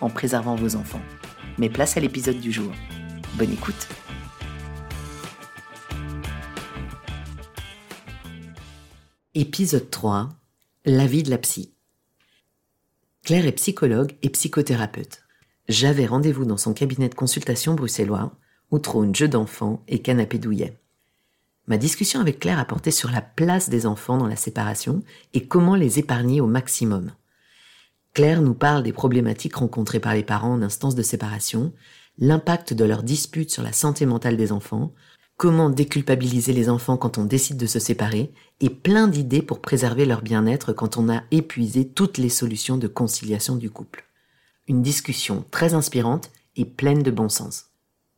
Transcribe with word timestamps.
en 0.00 0.10
préservant 0.10 0.54
vos 0.54 0.76
enfants. 0.76 1.02
Mais 1.58 1.68
place 1.68 1.96
à 1.96 2.00
l'épisode 2.00 2.40
du 2.40 2.52
jour. 2.52 2.72
Bonne 3.38 3.52
écoute 3.52 3.88
Épisode 9.34 9.90
3 9.90 10.30
La 10.84 11.06
vie 11.06 11.22
de 11.22 11.30
la 11.30 11.38
psy. 11.38 11.72
Claire 13.22 13.46
est 13.46 13.52
psychologue 13.52 14.14
et 14.22 14.30
psychothérapeute. 14.30 15.22
J'avais 15.68 16.06
rendez-vous 16.06 16.44
dans 16.44 16.56
son 16.56 16.72
cabinet 16.72 17.08
de 17.08 17.14
consultation 17.14 17.74
bruxellois 17.74 18.32
où 18.70 18.78
trône 18.78 19.14
jeu 19.14 19.28
d'enfants 19.28 19.82
et 19.88 20.00
canapé 20.00 20.38
douillet. 20.38 20.78
Ma 21.66 21.76
discussion 21.76 22.20
avec 22.20 22.38
Claire 22.38 22.60
a 22.60 22.64
porté 22.64 22.90
sur 22.90 23.10
la 23.10 23.20
place 23.20 23.68
des 23.68 23.86
enfants 23.86 24.16
dans 24.16 24.28
la 24.28 24.36
séparation 24.36 25.02
et 25.34 25.46
comment 25.46 25.74
les 25.74 25.98
épargner 25.98 26.40
au 26.40 26.46
maximum. 26.46 27.10
Claire 28.16 28.40
nous 28.40 28.54
parle 28.54 28.82
des 28.82 28.94
problématiques 28.94 29.56
rencontrées 29.56 30.00
par 30.00 30.14
les 30.14 30.22
parents 30.22 30.54
en 30.54 30.62
instance 30.62 30.94
de 30.94 31.02
séparation, 31.02 31.74
l'impact 32.16 32.72
de 32.72 32.86
leurs 32.86 33.02
disputes 33.02 33.50
sur 33.50 33.62
la 33.62 33.74
santé 33.74 34.06
mentale 34.06 34.38
des 34.38 34.52
enfants, 34.52 34.94
comment 35.36 35.68
déculpabiliser 35.68 36.54
les 36.54 36.70
enfants 36.70 36.96
quand 36.96 37.18
on 37.18 37.24
décide 37.24 37.58
de 37.58 37.66
se 37.66 37.78
séparer, 37.78 38.32
et 38.62 38.70
plein 38.70 39.06
d'idées 39.06 39.42
pour 39.42 39.60
préserver 39.60 40.06
leur 40.06 40.22
bien-être 40.22 40.72
quand 40.72 40.96
on 40.96 41.10
a 41.10 41.24
épuisé 41.30 41.86
toutes 41.86 42.16
les 42.16 42.30
solutions 42.30 42.78
de 42.78 42.88
conciliation 42.88 43.54
du 43.54 43.68
couple. 43.68 44.06
Une 44.66 44.80
discussion 44.80 45.44
très 45.50 45.74
inspirante 45.74 46.30
et 46.56 46.64
pleine 46.64 47.02
de 47.02 47.10
bon 47.10 47.28
sens. 47.28 47.66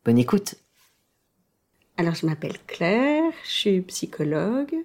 Bonne 0.04 0.18
écoute 0.18 0.54
Alors 1.96 2.14
je 2.14 2.24
m'appelle 2.24 2.58
Claire, 2.68 3.32
je 3.42 3.50
suis 3.50 3.80
psychologue, 3.80 4.76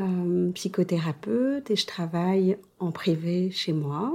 euh, 0.00 0.52
psychothérapeute 0.52 1.70
et 1.70 1.76
je 1.76 1.86
travaille 1.86 2.56
en 2.78 2.92
privé 2.92 3.50
chez 3.50 3.72
moi. 3.72 4.14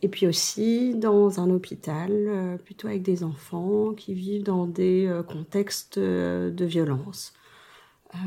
Et 0.00 0.08
puis 0.08 0.26
aussi 0.26 0.94
dans 0.94 1.38
un 1.38 1.50
hôpital, 1.50 2.10
euh, 2.10 2.56
plutôt 2.56 2.88
avec 2.88 3.02
des 3.02 3.22
enfants 3.22 3.92
qui 3.92 4.14
vivent 4.14 4.42
dans 4.42 4.66
des 4.66 5.06
euh, 5.06 5.22
contextes 5.22 5.98
de 5.98 6.64
violence 6.64 7.34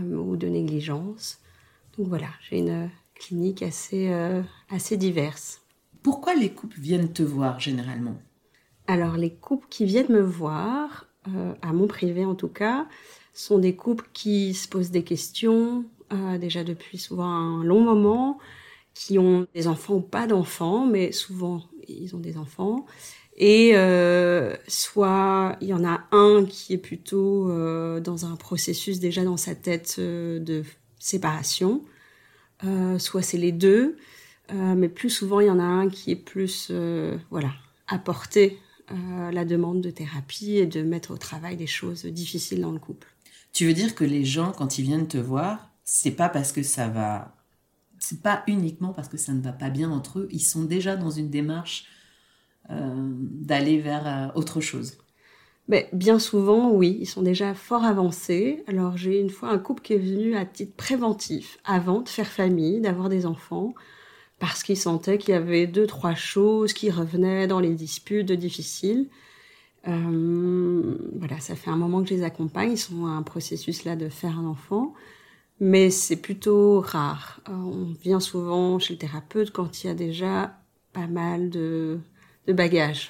ou 0.02 0.36
de 0.36 0.48
négligence. 0.48 1.40
Donc 1.98 2.08
voilà, 2.08 2.30
j'ai 2.42 2.58
une 2.58 2.90
clinique 3.14 3.62
assez, 3.62 4.12
assez 4.72 4.98
diverse. 4.98 5.62
Pourquoi 6.02 6.34
les 6.34 6.50
couples 6.50 6.80
viennent 6.80 7.14
te 7.14 7.22
voir 7.22 7.60
généralement? 7.60 8.18
Alors 8.88 9.16
les 9.16 9.32
couples 9.32 9.68
qui 9.70 9.86
viennent 9.86 10.12
me 10.12 10.24
voir, 10.24 11.06
à 11.62 11.72
mon 11.72 11.86
privé 11.86 12.26
en 12.26 12.34
tout 12.34 12.48
cas, 12.48 12.88
sont 13.32 13.60
des 13.60 13.76
couples 13.76 14.10
qui 14.12 14.56
se 14.56 14.68
posent 14.68 14.90
des 14.90 15.04
questions, 15.04 15.86
euh, 16.14 16.38
déjà 16.38 16.64
depuis 16.64 16.98
souvent 16.98 17.26
un 17.26 17.64
long 17.64 17.82
moment, 17.82 18.38
qui 18.94 19.20
ont 19.20 19.48
des 19.54 19.68
enfants 19.68 19.96
ou 19.96 20.02
pas 20.02 20.28
d'enfants, 20.28 20.86
mais 20.86 21.12
souvent 21.12 21.64
ils 21.88 22.16
ont 22.16 22.20
des 22.20 22.38
enfants. 22.38 22.86
Et 23.38 23.72
euh, 23.74 24.56
soit 24.68 25.58
il 25.62 25.68
y 25.68 25.74
en 25.74 25.84
a 25.84 26.06
un 26.12 26.46
qui 26.46 26.74
est 26.74 26.78
plutôt 26.78 27.50
euh, 27.50 28.00
dans 28.00 28.26
un 28.26 28.36
processus 28.36 29.00
déjà 29.00 29.24
dans 29.24 29.36
sa 29.36 29.56
tête 29.56 30.00
de 30.00 30.64
séparation, 31.00 31.84
soit 32.98 33.22
c'est 33.22 33.38
les 33.38 33.52
deux, 33.52 33.98
mais 34.54 34.90
plus 34.90 35.10
souvent 35.10 35.40
il 35.40 35.48
y 35.48 35.52
en 35.52 35.60
a 35.60 35.64
un 35.64 35.90
qui 35.90 36.12
est 36.12 36.16
plus 36.16 36.72
voilà 37.30 37.52
apporter 37.88 38.58
la 38.90 39.46
demande 39.46 39.82
de 39.82 39.92
thérapie 39.92 40.58
et 40.58 40.66
de 40.66 40.82
mettre 40.82 41.12
au 41.12 41.18
travail 41.18 41.58
des 41.58 41.68
choses 41.68 42.06
difficiles 42.06 42.62
dans 42.62 42.72
le 42.72 42.80
couple. 42.80 43.08
Tu 43.54 43.66
veux 43.68 43.74
dire 43.74 43.94
que 43.94 44.04
les 44.04 44.26
gens 44.26 44.52
quand 44.52 44.80
ils 44.80 44.84
viennent 44.84 45.08
te 45.08 45.18
voir, 45.18 45.75
c'est 45.86 46.12
pas 46.12 46.30
parce 46.30 46.52
que 46.52 46.64
ça 46.64 46.88
va, 46.88 47.36
c'est 48.00 48.22
pas 48.22 48.44
uniquement 48.48 48.92
parce 48.92 49.08
que 49.08 49.18
ça 49.18 49.32
ne 49.34 49.42
va 49.42 49.54
pas 49.54 49.70
bien 49.70 49.92
entre 49.92 50.20
eux. 50.20 50.28
Ils 50.32 50.40
sont 50.40 50.64
déjà 50.64 50.98
dans 50.98 51.12
une 51.12 51.30
démarche 51.30 51.86
euh, 52.72 52.94
d'aller 52.98 53.80
vers 53.80 54.08
euh, 54.08 54.28
autre 54.36 54.60
chose. 54.60 54.98
Mais 55.68 55.90
bien 55.94 56.20
souvent, 56.20 56.72
oui, 56.72 56.98
ils 57.00 57.08
sont 57.08 57.22
déjà 57.22 57.54
fort 57.54 57.84
avancés. 57.84 58.64
Alors 58.68 58.98
j'ai 58.98 59.20
une 59.20 59.30
fois 59.30 59.50
un 59.50 59.60
couple 59.60 59.84
qui 59.84 59.94
est 59.94 60.00
venu 60.00 60.36
à 60.36 60.46
titre 60.46 60.76
préventif, 60.76 61.60
avant 61.64 62.02
de 62.02 62.10
faire 62.10 62.28
famille, 62.28 62.82
d'avoir 62.82 63.10
des 63.10 63.26
enfants, 63.26 63.74
parce 64.40 64.64
qu'ils 64.64 64.78
sentaient 64.78 65.18
qu'il 65.18 65.34
y 65.34 65.38
avait 65.38 65.68
deux, 65.68 65.88
trois 65.88 66.16
choses 66.16 66.74
qui 66.74 66.90
revenaient 66.92 67.48
dans 67.48 67.60
les 67.60 67.74
disputes 67.74 68.32
difficiles. 68.32 69.08
Euh, 69.88 70.98
voilà, 71.18 71.40
ça 71.40 71.56
fait 71.56 71.70
un 71.70 71.78
moment 71.78 72.02
que 72.02 72.10
je 72.10 72.16
les 72.16 72.24
accompagne. 72.24 72.72
Ils 72.72 72.78
sont 72.78 73.06
à 73.06 73.10
un 73.10 73.24
processus 73.24 73.86
là 73.86 73.96
de 73.96 74.10
faire 74.10 74.40
un 74.40 74.46
enfant 74.46 74.94
mais 75.60 75.90
c'est 75.90 76.18
plutôt 76.18 76.82
rare. 76.82 77.40
Euh, 77.50 77.54
on 77.54 77.94
vient 78.02 78.20
souvent 78.20 78.80
chez 78.80 78.94
le 78.94 79.00
thérapeute 79.00 79.52
quand 79.52 79.84
il 79.84 79.88
y 79.88 79.90
a 79.90 79.94
déjà 79.94 80.58
pas 80.94 81.08
mal 81.08 81.50
de, 81.50 82.00
bagages. 82.48 83.10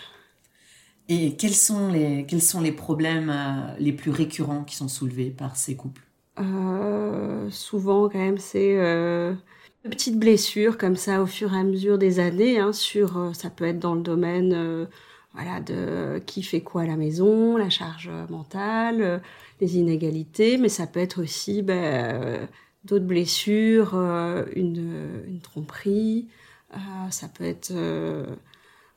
Et 1.08 1.36
quels 1.36 1.54
sont 1.54 1.90
les, 1.92 2.26
quels 2.28 2.42
sont 2.42 2.62
les 2.62 2.72
problèmes 2.72 3.30
euh, 3.30 3.76
les 3.80 3.94
plus 3.94 4.12
récurrents 4.12 4.64
qui 4.64 4.76
sont 4.76 4.88
soulevés 4.88 5.30
par 5.30 5.56
ces 5.56 5.76
couples? 5.76 6.02
Euh, 6.40 7.50
Souvent, 7.52 8.10
quand 8.10 8.20
même, 8.20 8.40
c'est 8.40 8.76
de 8.76 9.90
petites 9.90 10.18
blessures 10.18 10.78
comme 10.78 10.96
ça 10.96 11.22
au 11.22 11.28
fur 11.28 11.54
et 11.54 11.60
à 11.60 11.64
mesure 11.64 11.98
des 12.00 12.20
années. 12.20 12.60
Hein, 12.60 12.74
sur, 12.74 13.32
ça 13.36 13.52
peut 13.52 13.66
être 13.66 13.80
dans 13.80 13.94
le 13.94 14.02
domaine 14.02 14.88
voilà, 15.34 15.60
de 15.60 16.20
qui 16.26 16.42
fait 16.42 16.62
quoi 16.62 16.84
à 16.84 16.86
la 16.88 16.96
maison, 16.96 17.56
la 17.56 17.70
charge 17.70 18.10
mentale, 18.30 19.22
les 19.62 19.78
inégalités, 19.78 20.58
mais 20.58 20.70
ça 20.70 20.88
peut 20.88 21.00
être 21.00 21.22
aussi 21.22 21.62
ben, 21.62 21.84
euh, 21.84 22.46
d'autres 22.84 23.06
blessures, 23.06 23.92
euh, 23.96 24.46
une, 24.56 25.24
une, 25.28 25.40
tromperie, 25.40 26.28
euh, 26.74 26.78
ça 27.10 27.28
peut 27.28 27.44
être 27.44 27.74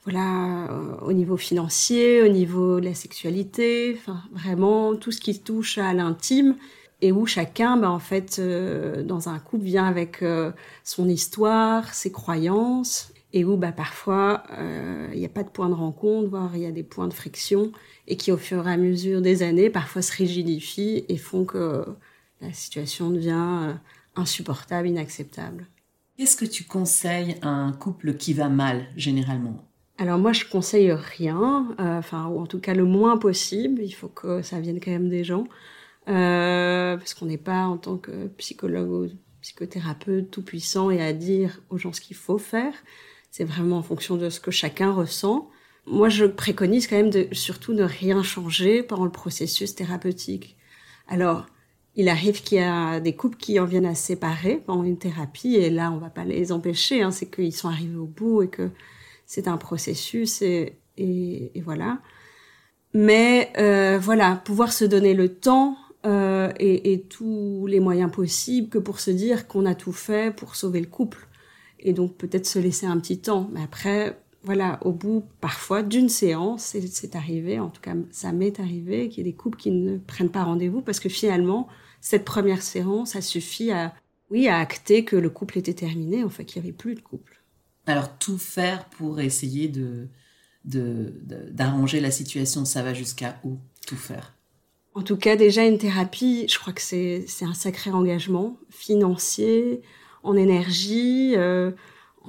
voilà 0.05 0.69
au 1.03 1.13
niveau 1.13 1.37
financier, 1.37 2.23
au 2.23 2.29
niveau 2.29 2.81
de 2.81 2.87
la 2.87 2.95
sexualité, 2.95 3.99
vraiment 4.33 4.97
tout 4.97 5.13
ce 5.13 5.21
qui 5.21 5.39
touche 5.39 5.77
à 5.79 5.93
l'intime 5.93 6.57
et 7.01 7.13
où 7.13 7.27
chacun, 7.27 7.77
ben, 7.77 7.91
en 7.91 7.99
fait, 7.99 8.41
dans 8.41 9.29
un 9.29 9.39
couple, 9.39 9.65
vient 9.65 9.87
avec 9.87 10.25
son 10.83 11.09
histoire, 11.09 11.93
ses 11.93 12.11
croyances, 12.11 13.13
et 13.33 13.45
où 13.45 13.57
bah, 13.57 13.73
parfois 13.73 14.43
il 15.13 15.19
n'y 15.19 15.27
a 15.27 15.29
pas 15.31 15.43
de 15.43 15.51
point 15.51 15.69
de 15.69 15.75
rencontre, 15.75 16.29
voire 16.29 16.51
il 16.55 16.63
y 16.63 16.67
a 16.67 16.73
des 16.73 16.83
points 16.83 17.09
de 17.09 17.13
friction 17.13 17.73
et 18.07 18.17
qui 18.17 18.33
au 18.33 18.37
fur 18.37 18.67
et 18.67 18.73
à 18.73 18.77
mesure 18.77 19.21
des 19.21 19.43
années 19.43 19.71
parfois 19.71 20.03
se 20.03 20.17
rigidifient 20.17 21.05
et 21.09 21.17
font 21.17 21.45
que 21.45 21.85
la 22.41 22.53
situation 22.53 23.11
devient 23.11 23.33
euh, 23.35 23.73
insupportable, 24.17 24.89
inacceptable. 24.89 25.67
Qu'est-ce 26.17 26.37
que 26.37 26.45
tu 26.45 26.65
conseilles 26.65 27.37
à 27.43 27.49
un 27.49 27.73
couple 27.73 28.15
qui 28.15 28.33
va 28.33 28.49
mal 28.49 28.87
généralement? 28.97 29.65
Alors 29.99 30.19
moi 30.19 30.33
je 30.33 30.45
conseille 30.45 30.93
rien, 30.93 31.75
euh, 31.81 31.99
enfin 31.99 32.27
ou 32.27 32.39
en 32.41 32.47
tout 32.47 32.61
cas 32.61 32.75
le 32.75 32.85
moins 32.85 33.19
possible. 33.19 33.83
Il 33.83 33.93
faut 33.93 34.09
que 34.09 34.43
ça 34.43 34.61
vienne 34.61 34.81
quand 34.81 34.91
même 34.91 35.09
des 35.09 35.25
gens, 35.25 35.47
euh, 36.09 36.97
parce 36.97 37.15
qu'on 37.15 37.27
n'est 37.27 37.37
pas 37.37 37.65
en 37.65 37.77
tant 37.77 37.99
que 37.99 38.29
psychologue 38.39 38.91
ou 38.91 39.09
psychothérapeute 39.43 40.31
tout 40.31 40.43
puissant 40.43 40.91
et 40.91 41.03
à 41.03 41.13
dire 41.13 41.61
aux 41.71 41.79
gens 41.79 41.93
ce 41.93 42.01
qu'il 42.01 42.17
faut 42.17 42.39
faire. 42.39 42.75
C'est 43.31 43.45
vraiment 43.45 43.79
en 43.79 43.83
fonction 43.83 44.17
de 44.17 44.31
ce 44.31 44.41
que 44.41 44.51
chacun 44.51 44.93
ressent 44.93 45.49
moi, 45.91 46.09
je 46.09 46.27
préconise 46.27 46.87
quand 46.87 46.97
même 46.97 47.11
de 47.11 47.29
surtout 47.33 47.73
ne 47.73 47.85
rien 47.85 48.23
changer 48.23 48.83
pendant 48.83 49.05
le 49.05 49.11
processus 49.11 49.75
thérapeutique. 49.75 50.57
Alors, 51.09 51.47
il 51.97 52.09
arrive 52.09 52.43
qu'il 52.43 52.59
y 52.59 52.63
a 52.63 53.01
des 53.01 53.15
couples 53.15 53.39
qui 53.39 53.59
en 53.59 53.65
viennent 53.65 53.87
à 53.87 53.95
se 53.95 54.07
séparer 54.07 54.63
pendant 54.67 54.85
une 54.85 54.99
thérapie, 54.99 55.57
et 55.57 55.71
là, 55.71 55.91
on 55.91 55.97
va 55.97 56.11
pas 56.11 56.25
les 56.25 56.53
empêcher. 56.53 57.03
Hein, 57.03 57.11
c'est 57.11 57.27
qu'ils 57.27 57.55
sont 57.55 57.69
arrivés 57.69 57.97
au 57.97 58.07
bout 58.07 58.43
et 58.43 58.49
que 58.49 58.71
c'est 59.27 59.49
un 59.49 59.57
processus. 59.57 60.43
Et, 60.43 60.79
et, 60.97 61.61
voilà. 61.65 61.99
Mais 62.93 63.51
euh, 63.59 63.99
voilà, 63.99 64.37
pouvoir 64.45 64.73
se 64.73 64.85
donner 64.85 65.15
le 65.15 65.35
temps 65.35 65.77
euh, 66.07 66.53
et, 66.59 66.93
et, 66.93 67.01
tous 67.03 67.67
les 67.67 67.81
moyens 67.81 68.11
possibles 68.11 68.69
que 68.69 68.79
pour 68.79 69.01
se 69.01 69.11
dire 69.11 69.49
qu'on 69.49 69.67
a 69.67 69.75
tout 69.75 69.93
fait 69.93 70.35
pour 70.35 70.55
sauver 70.55 70.81
le 70.81 70.87
couple. 70.87 71.28
Et 71.81 71.93
donc 71.93 72.17
peut-être 72.17 72.47
se 72.47 72.59
laisser 72.59 72.87
un 72.87 72.99
petit 72.99 73.19
temps. 73.19 73.49
Mais 73.53 73.63
après, 73.63 74.21
voilà, 74.43 74.79
au 74.83 74.93
bout 74.93 75.25
parfois 75.41 75.83
d'une 75.83 76.09
séance, 76.09 76.75
c'est 76.91 77.17
arrivé, 77.17 77.61
en 77.61 77.71
tout 77.71 77.81
cas 77.81 77.95
ça 78.11 78.33
m'est 78.33 78.61
arrivé, 78.61 79.09
qu'il 79.09 79.19
y 79.19 79.29
ait 79.29 79.33
des 79.33 79.37
couples 79.37 79.59
qui 79.59 79.71
ne 79.71 79.99
prennent 79.99 80.31
pas 80.31 80.45
rendez-vous 80.45 80.81
parce 80.83 81.01
que 81.01 81.09
finalement, 81.09 81.69
cette 82.01 82.25
première 82.25 82.63
séance, 82.63 83.13
ça 83.13 83.21
suffit 83.21 83.73
à, 83.73 83.95
oui, 84.31 84.49
à 84.49 84.59
acter 84.59 85.05
que 85.05 85.17
le 85.17 85.31
couple 85.31 85.59
était 85.59 85.75
terminé, 85.75 86.23
en 86.25 86.29
fait, 86.29 86.45
qu'il 86.45 86.63
n'y 86.63 86.69
avait 86.69 86.77
plus 86.77 86.95
de 86.95 87.01
couple. 87.01 87.43
Alors 87.87 88.19
tout 88.19 88.39
faire 88.39 88.85
pour 88.91 89.21
essayer 89.21 89.69
de 89.69 90.09
d'arranger 90.65 92.01
la 92.01 92.11
situation, 92.11 92.67
ça 92.67 92.83
va 92.83 92.93
jusqu'à 92.93 93.41
où 93.43 93.57
Tout 93.87 93.97
faire? 93.97 94.35
En 94.95 95.03
tout 95.03 95.17
cas, 95.17 95.37
déjà 95.37 95.65
une 95.65 95.79
thérapie, 95.79 96.47
je 96.49 96.59
crois 96.59 96.73
que 96.73 96.83
c'est 96.83 97.25
un 97.43 97.55
sacré 97.55 97.91
engagement 97.91 98.59
financier, 98.69 99.81
en 100.23 100.37
énergie, 100.37 101.35
euh, 101.37 101.73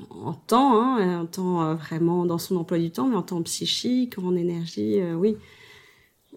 en 0.10 0.34
temps, 0.34 0.82
hein, 0.82 1.22
en 1.22 1.26
temps 1.26 1.64
euh, 1.64 1.76
vraiment 1.76 2.26
dans 2.26 2.38
son 2.38 2.56
emploi 2.58 2.78
du 2.78 2.92
temps, 2.92 3.08
mais 3.08 3.16
en 3.16 3.24
temps 3.24 3.42
psychique, 3.44 4.18
en 4.18 4.36
énergie, 4.36 5.00
euh, 5.00 5.14
oui. 5.14 5.38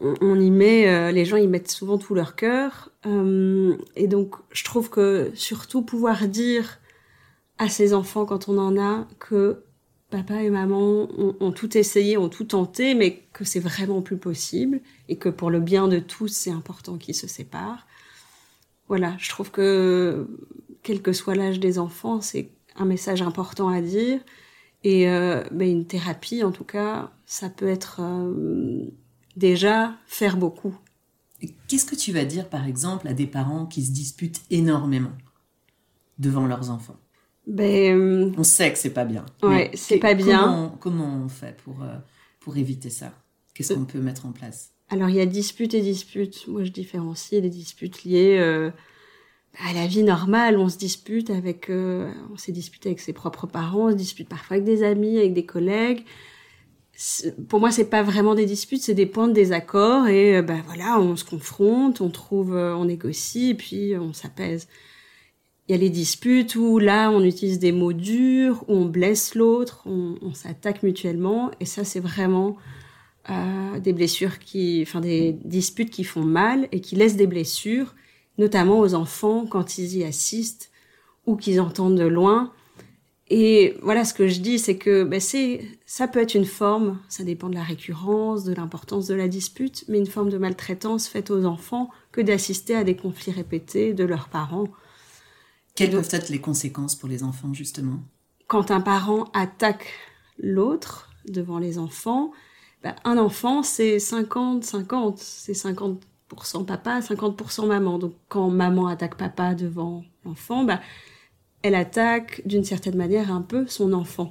On, 0.00 0.40
y 0.40 0.50
met, 0.50 1.12
les 1.12 1.24
gens 1.24 1.36
y 1.36 1.46
mettent 1.46 1.70
souvent 1.70 1.96
tout 1.96 2.14
leur 2.14 2.34
cœur, 2.34 2.90
et 3.04 4.08
donc 4.08 4.34
je 4.50 4.64
trouve 4.64 4.90
que 4.90 5.30
surtout 5.34 5.82
pouvoir 5.82 6.26
dire 6.26 6.80
à 7.58 7.68
ses 7.68 7.94
enfants 7.94 8.24
quand 8.24 8.48
on 8.48 8.58
en 8.58 8.80
a 8.80 9.06
que 9.20 9.62
papa 10.10 10.42
et 10.42 10.50
maman 10.50 11.08
ont, 11.40 11.52
tout 11.52 11.76
essayé, 11.78 12.16
ont 12.16 12.28
tout 12.28 12.44
tenté, 12.44 12.94
mais 12.94 13.22
que 13.32 13.44
c'est 13.44 13.60
vraiment 13.60 14.02
plus 14.02 14.16
possible 14.16 14.80
et 15.08 15.16
que 15.16 15.28
pour 15.28 15.50
le 15.50 15.60
bien 15.60 15.86
de 15.88 16.00
tous, 16.00 16.28
c'est 16.28 16.50
important 16.50 16.98
qu'ils 16.98 17.14
se 17.14 17.28
séparent. 17.28 17.86
Voilà, 18.88 19.14
je 19.18 19.30
trouve 19.30 19.50
que 19.50 20.26
quel 20.82 21.02
que 21.02 21.12
soit 21.12 21.34
l'âge 21.34 21.60
des 21.60 21.78
enfants, 21.78 22.20
c'est 22.20 22.50
un 22.76 22.84
message 22.84 23.22
important 23.22 23.68
à 23.68 23.80
dire. 23.80 24.20
Et 24.84 25.08
euh, 25.08 25.44
ben, 25.52 25.68
une 25.68 25.86
thérapie, 25.86 26.42
en 26.42 26.50
tout 26.50 26.64
cas, 26.64 27.12
ça 27.24 27.48
peut 27.48 27.68
être 27.68 28.00
euh, 28.00 28.84
déjà 29.36 29.94
faire 30.06 30.36
beaucoup. 30.36 30.76
Qu'est-ce 31.68 31.86
que 31.86 31.94
tu 31.94 32.12
vas 32.12 32.24
dire, 32.24 32.48
par 32.48 32.66
exemple, 32.66 33.08
à 33.08 33.14
des 33.14 33.26
parents 33.26 33.66
qui 33.66 33.84
se 33.84 33.92
disputent 33.92 34.42
énormément 34.50 35.12
devant 36.18 36.46
leurs 36.46 36.70
enfants? 36.70 36.98
Ben, 37.46 37.96
euh, 37.96 38.32
On 38.36 38.44
sait 38.44 38.72
que 38.72 38.78
c'est 38.78 38.90
pas 38.90 39.04
bien. 39.04 39.26
Ouais, 39.42 39.70
c'est 39.74 39.98
pas 39.98 40.14
bien. 40.14 40.74
Comment, 40.80 41.22
on 41.24 41.28
fait 41.28 41.56
pour, 41.64 41.76
pour 42.40 42.56
éviter 42.56 42.90
ça? 42.90 43.12
Qu'est-ce 43.54 43.74
qu'on 43.74 43.84
peut 43.84 44.00
mettre 44.00 44.26
en 44.26 44.32
place? 44.32 44.72
Alors, 44.88 45.08
il 45.08 45.16
y 45.16 45.20
a 45.20 45.26
disputes 45.26 45.74
et 45.74 45.80
disputes. 45.80 46.46
Moi, 46.48 46.64
je 46.64 46.70
différencie 46.70 47.40
les 47.40 47.50
disputes 47.50 48.04
liées 48.04 48.36
euh, 48.38 48.70
à 49.58 49.72
la 49.72 49.86
vie 49.86 50.02
normale. 50.02 50.58
On 50.58 50.68
se 50.68 50.78
dispute 50.78 51.30
avec, 51.30 51.70
on 51.70 52.36
s'est 52.36 52.52
disputé 52.52 52.90
avec 52.90 53.00
ses 53.00 53.12
propres 53.12 53.46
parents, 53.46 53.86
on 53.86 53.90
se 53.90 53.96
dispute 53.96 54.28
parfois 54.28 54.56
avec 54.56 54.64
des 54.64 54.82
amis, 54.82 55.18
avec 55.18 55.34
des 55.34 55.46
collègues. 55.46 56.04
Pour 57.48 57.58
moi, 57.60 57.70
c'est 57.70 57.88
pas 57.88 58.02
vraiment 58.02 58.34
des 58.34 58.46
disputes, 58.46 58.82
c'est 58.82 58.94
des 58.94 59.06
points 59.06 59.28
de 59.28 59.32
désaccord 59.32 60.06
et 60.08 60.42
ben 60.42 60.62
voilà, 60.66 61.00
on 61.00 61.16
se 61.16 61.24
confronte, 61.24 62.00
on 62.00 62.10
trouve, 62.10 62.54
on 62.54 62.84
négocie 62.84 63.50
et 63.50 63.54
puis 63.54 63.96
on 63.96 64.12
s'apaise. 64.12 64.68
Il 65.68 65.72
y 65.72 65.74
a 65.76 65.78
les 65.78 65.90
disputes 65.90 66.56
où 66.56 66.78
là, 66.78 67.10
on 67.10 67.22
utilise 67.22 67.60
des 67.60 67.70
mots 67.70 67.92
durs, 67.92 68.64
où 68.68 68.74
on 68.74 68.84
blesse 68.84 69.36
l'autre, 69.36 69.82
on, 69.86 70.34
s'attaque 70.34 70.82
mutuellement. 70.82 71.52
Et 71.60 71.66
ça, 71.66 71.84
c'est 71.84 72.00
vraiment 72.00 72.56
euh, 73.30 73.78
des 73.78 73.92
blessures 73.92 74.40
qui, 74.40 74.82
enfin 74.82 75.00
des 75.00 75.32
disputes 75.44 75.90
qui 75.90 76.02
font 76.02 76.24
mal 76.24 76.68
et 76.72 76.80
qui 76.80 76.96
laissent 76.96 77.16
des 77.16 77.28
blessures, 77.28 77.94
notamment 78.38 78.80
aux 78.80 78.94
enfants 78.94 79.46
quand 79.46 79.78
ils 79.78 79.98
y 79.98 80.04
assistent 80.04 80.70
ou 81.26 81.36
qu'ils 81.36 81.60
entendent 81.60 81.98
de 81.98 82.06
loin. 82.06 82.52
Et 83.28 83.76
voilà, 83.82 84.04
ce 84.04 84.12
que 84.12 84.28
je 84.28 84.40
dis, 84.40 84.58
c'est 84.58 84.76
que 84.76 85.04
ben, 85.04 85.20
c'est, 85.20 85.66
ça 85.86 86.08
peut 86.08 86.20
être 86.20 86.34
une 86.34 86.44
forme, 86.44 86.98
ça 87.08 87.24
dépend 87.24 87.48
de 87.48 87.54
la 87.54 87.62
récurrence, 87.62 88.44
de 88.44 88.52
l'importance 88.52 89.06
de 89.06 89.14
la 89.14 89.28
dispute, 89.28 89.84
mais 89.88 89.98
une 89.98 90.06
forme 90.06 90.28
de 90.28 90.38
maltraitance 90.38 91.08
faite 91.08 91.30
aux 91.30 91.44
enfants 91.44 91.88
que 92.10 92.20
d'assister 92.20 92.74
à 92.74 92.84
des 92.84 92.96
conflits 92.96 93.32
répétés 93.32 93.94
de 93.94 94.04
leurs 94.04 94.28
parents 94.28 94.68
quelles 95.74 95.90
peuvent 95.90 96.08
être 96.10 96.28
les 96.28 96.40
conséquences 96.40 96.94
pour 96.94 97.08
les 97.08 97.22
enfants, 97.22 97.54
justement? 97.54 98.00
Quand 98.46 98.70
un 98.70 98.80
parent 98.80 99.30
attaque 99.32 99.86
l'autre 100.38 101.08
devant 101.26 101.58
les 101.58 101.78
enfants, 101.78 102.32
bah, 102.82 102.94
un 103.04 103.16
enfant, 103.16 103.62
c'est 103.62 103.96
50-50. 103.96 105.14
C'est 105.16 105.52
50%, 105.52 105.98
papa, 106.66 107.00
50% 107.00 107.66
maman. 107.66 107.98
Donc, 107.98 108.14
quand 108.28 108.50
maman 108.50 108.88
attaque 108.88 109.16
papa 109.16 109.54
devant 109.54 110.04
l'enfant, 110.24 110.64
bah, 110.64 110.80
elle 111.62 111.74
attaque 111.74 112.42
d'une 112.46 112.64
certaine 112.64 112.96
manière 112.96 113.32
un 113.32 113.42
peu 113.42 113.66
son 113.66 113.92
enfant. 113.92 114.30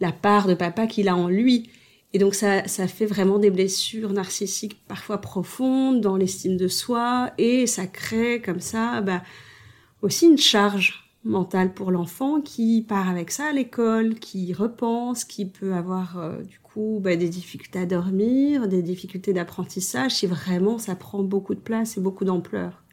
La 0.00 0.12
part 0.12 0.46
de 0.46 0.54
papa 0.54 0.86
qu'il 0.86 1.08
a 1.08 1.16
en 1.16 1.28
lui. 1.28 1.70
Et 2.12 2.18
donc, 2.18 2.34
ça, 2.34 2.66
ça 2.66 2.88
fait 2.88 3.06
vraiment 3.06 3.38
des 3.38 3.50
blessures 3.50 4.12
narcissiques 4.12 4.84
parfois 4.86 5.20
profondes 5.20 6.00
dans 6.00 6.16
l'estime 6.16 6.56
de 6.56 6.68
soi. 6.68 7.30
Et 7.38 7.66
ça 7.66 7.86
crée 7.86 8.42
comme 8.42 8.60
ça, 8.60 9.00
bah, 9.00 9.22
aussi 10.02 10.26
une 10.26 10.38
charge 10.38 11.05
mentale 11.26 11.74
pour 11.74 11.90
l'enfant 11.90 12.40
qui 12.40 12.84
part 12.86 13.08
avec 13.08 13.30
ça 13.30 13.46
à 13.46 13.52
l'école, 13.52 14.14
qui 14.14 14.52
repense, 14.52 15.24
qui 15.24 15.44
peut 15.44 15.74
avoir 15.74 16.18
euh, 16.18 16.42
du 16.42 16.58
coup 16.60 17.00
bah, 17.02 17.16
des 17.16 17.28
difficultés 17.28 17.80
à 17.80 17.86
dormir, 17.86 18.68
des 18.68 18.82
difficultés 18.82 19.32
d'apprentissage, 19.32 20.12
si 20.12 20.26
vraiment 20.26 20.78
ça 20.78 20.94
prend 20.94 21.22
beaucoup 21.22 21.54
de 21.54 21.60
place 21.60 21.96
et 21.96 22.00
beaucoup 22.00 22.24
d'ampleur. 22.24 22.84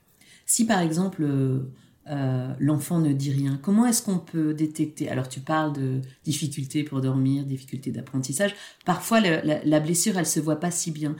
Si 0.45 0.65
par 0.65 0.79
exemple 0.79 1.23
euh, 1.23 1.71
euh, 2.09 2.53
l'enfant 2.59 2.99
ne 2.99 3.13
dit 3.13 3.31
rien, 3.31 3.59
comment 3.61 3.85
est-ce 3.85 4.01
qu'on 4.01 4.17
peut 4.17 4.53
détecter? 4.53 5.09
Alors 5.09 5.29
tu 5.29 5.39
parles 5.39 5.73
de 5.73 6.01
difficultés 6.23 6.83
pour 6.83 7.01
dormir, 7.01 7.45
difficultés 7.45 7.91
d'apprentissage. 7.91 8.55
Parfois 8.83 9.19
la, 9.21 9.79
blessure 9.79 10.17
elle 10.17 10.25
se 10.25 10.39
voit 10.39 10.59
pas 10.59 10.71
si 10.71 10.91
bien. 10.91 11.15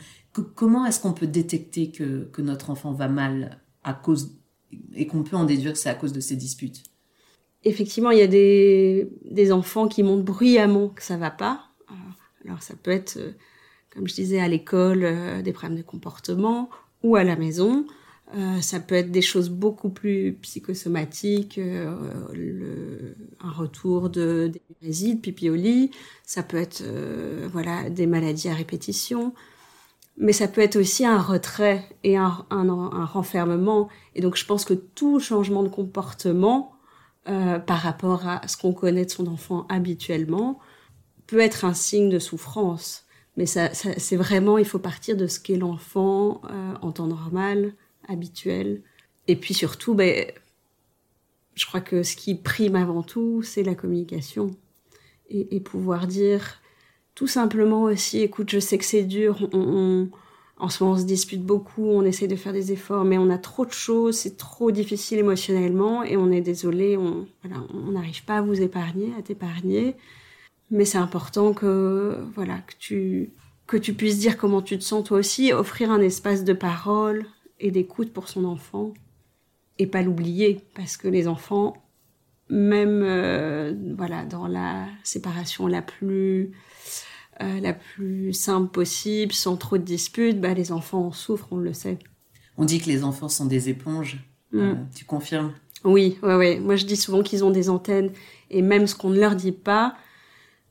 comment 0.56 0.86
est-ce 0.86 1.00
qu'on 1.00 1.14
peut 1.14 1.28
détecter 1.28 1.92
que, 1.92 2.42
notre 2.42 2.72
enfant 2.72 2.92
va 2.92 3.08
mal 3.08 3.62
à 3.84 3.94
cause 3.94 4.40
et 4.96 5.06
qu'on 5.06 5.24
peut 5.24 5.38
en 5.38 5.46
déduire 5.46 5.74
que 5.74 5.78
c'est 5.78 5.90
à 5.90 5.96
cause 5.96 6.14
de 6.14 6.20
ces 6.20 6.36
disputes? 6.36 6.84
Effectivement, 7.66 8.12
il 8.12 8.20
y 8.20 8.24
a 8.24 8.28
des, 8.28 9.10
des 9.24 9.52
enfants 9.52 9.88
qui 9.88 10.04
montrent 10.04 10.24
bruyamment 10.24 10.90
que 10.90 11.04
ça 11.04 11.18
va 11.18 11.32
pas. 11.32 11.70
Euh, 11.90 11.94
alors 12.46 12.62
ça 12.62 12.74
peut 12.82 12.92
être, 12.92 13.18
euh, 13.18 13.32
comme 13.90 14.08
je 14.08 14.14
disais, 14.14 14.40
à 14.40 14.48
l'école, 14.48 15.04
euh, 15.04 15.42
des 15.42 15.54
problèmes 15.54 15.78
de 15.78 15.84
comportement 15.84 16.70
ou 17.04 17.16
à 17.16 17.24
la 17.24 17.36
maison. 17.36 17.86
ça 18.62 18.80
peut 18.80 18.96
être 18.96 19.12
des 19.12 19.22
choses 19.22 19.50
beaucoup 19.50 19.90
plus 19.90 20.34
psychosomatiques, 20.42 21.60
le, 22.34 23.16
un 23.42 23.52
retour 23.52 24.10
de 24.10 24.50
d'énurésie, 24.52 25.16
de 25.16 25.20
pipi 25.20 25.50
au 25.50 25.56
lit. 25.56 25.92
Ça 26.24 26.44
peut 26.44 26.58
être 26.58 26.82
voilà 27.52 27.90
des 27.90 28.08
maladies 28.08 28.48
à 28.48 28.54
répétition 28.54 29.34
mais 30.18 30.34
ça 30.34 30.48
peut 30.48 30.62
être 30.62 30.76
aussi 30.76 31.06
un 31.06 31.20
retrait 31.20 31.84
et 32.04 32.18
un, 32.18 32.46
un, 32.50 32.70
un, 32.70 33.06
renfermement. 33.06 33.90
Et 34.16 34.22
donc 34.22 34.38
je 34.38 34.46
pense 34.46 34.66
que 34.66 34.74
tout 34.74 35.20
changement 35.20 35.64
de 35.64 35.70
comportement 35.70 36.73
euh, 37.28 37.60
par 37.60 37.80
rapport 37.80 38.28
à 38.28 38.48
ce 38.48 38.58
qu'on 38.58 38.74
connaît 38.74 39.06
de 39.06 39.12
son 39.12 39.28
enfant 39.28 39.66
habituellement 39.70 40.60
peut 41.28 41.40
être 41.40 41.66
un 41.66 41.74
signe 41.74 42.10
de 42.10 42.20
souffrance. 42.20 43.06
Mais 43.38 43.46
ça, 43.46 43.74
c'est 43.74 44.16
vraiment, 44.16 44.58
il 44.58 44.66
faut 44.66 44.80
partir 44.80 45.18
de 45.18 45.26
ce 45.26 45.40
qu'est 45.40 45.58
l'enfant 45.58 46.42
euh, 46.52 46.74
en 46.82 46.92
temps 46.92 47.08
normal, 47.08 47.74
habituel. 48.08 48.82
Et 49.28 49.36
puis 49.36 49.54
surtout, 49.54 49.96
ben, 49.96 50.26
je 51.56 51.66
crois 51.66 51.82
que 51.82 52.04
ce 52.04 52.16
qui 52.16 52.36
prime 52.36 52.76
avant 52.76 53.04
tout, 53.04 53.42
c'est 53.42 53.64
la 53.64 53.74
communication. 53.74 54.52
Et, 55.30 55.56
et 55.56 55.60
pouvoir 55.62 56.08
dire, 56.08 56.62
tout 57.16 57.28
simplement 57.28 57.84
aussi, 57.84 58.20
écoute, 58.20 58.50
je 58.50 58.60
sais 58.60 58.78
que 58.78 58.86
c'est 58.86 59.04
dur, 59.04 59.48
on, 59.54 60.10
en 60.58 60.70
ce 60.70 60.84
moment 60.84 60.96
on 60.96 61.00
se 61.00 61.06
dispute 61.06 61.44
beaucoup, 61.44 61.86
on 61.86 62.04
essaie 62.04 62.28
de 62.28 62.36
faire 62.36 62.54
des 62.54 62.72
efforts, 62.72 63.06
mais 63.06 63.18
on 63.18 63.30
a 63.30 63.38
trop 63.38 63.66
de 63.66 63.72
choses, 63.72 64.18
c'est 64.18 64.38
trop 64.38 64.72
difficile 64.72 65.20
émotionnellement 65.20 66.04
et 66.04 66.16
on 66.18 66.32
est 66.32 66.42
désolé, 66.42 66.98
on 66.98 67.28
on 67.74 67.92
n'arrive 67.92 68.24
pas 68.24 68.38
à 68.38 68.42
vous 68.42 68.62
épargner, 68.62 69.12
à 69.18 69.22
t'épargner. 69.22 69.96
Mais 70.72 70.86
c'est 70.86 70.98
important 70.98 71.54
que 71.54 72.18
voilà 72.36 72.60
que 72.60 72.74
tu 72.80 73.32
que 73.68 73.78
tu 73.78 73.94
puisses 73.94 74.20
dire 74.20 74.38
comment 74.38 74.62
tu 74.62 74.78
te 74.78 74.84
sens 74.84 75.04
toi 75.06 75.20
aussi, 75.20 75.54
offrir 75.54 75.92
un 75.92 76.02
espace 76.02 76.44
de 76.44 76.54
parole 76.54 77.26
et 77.60 77.72
d'écoute 77.72 78.12
pour 78.12 78.28
son 78.28 78.46
enfant 78.46 78.94
et 79.80 79.88
pas 79.88 80.02
l'oublier 80.02 80.60
parce 80.76 80.98
que 80.98 81.08
les 81.08 81.28
enfants 81.28 81.74
même 82.50 83.02
euh, 83.04 83.74
voilà 83.98 84.26
dans 84.26 84.48
la 84.48 84.88
séparation 85.04 85.68
la 85.68 85.82
plus 85.82 86.52
euh, 87.42 87.60
la 87.60 87.74
plus 87.74 88.34
simple 88.34 88.72
possible, 88.72 89.34
sans 89.34 89.58
trop 89.58 89.78
de 89.78 89.84
disputes, 89.84 90.40
bah, 90.40 90.54
les 90.54 90.72
enfants 90.72 91.08
en 91.08 91.12
souffrent, 91.12 91.48
on 91.52 91.58
le 91.58 91.74
sait. 91.74 91.98
On 92.58 92.66
dit 92.66 92.80
que 92.80 92.88
les 92.88 93.04
enfants 93.04 93.30
sont 93.30 93.46
des 93.46 93.70
éponges. 93.70 94.24
Mm. 94.52 94.60
Euh, 94.60 94.74
tu 94.96 95.06
confirmes? 95.06 95.54
Oui, 95.84 96.18
ouais, 96.22 96.36
ouais. 96.36 96.60
Moi, 96.60 96.76
je 96.76 96.86
dis 96.86 96.96
souvent 96.96 97.24
qu'ils 97.24 97.44
ont 97.44 97.52
des 97.52 97.70
antennes, 97.70 98.12
et 98.50 98.62
même 98.62 98.88
ce 98.88 98.96
qu'on 98.96 99.10
ne 99.10 99.20
leur 99.20 99.36
dit 99.36 99.52
pas, 99.52 99.96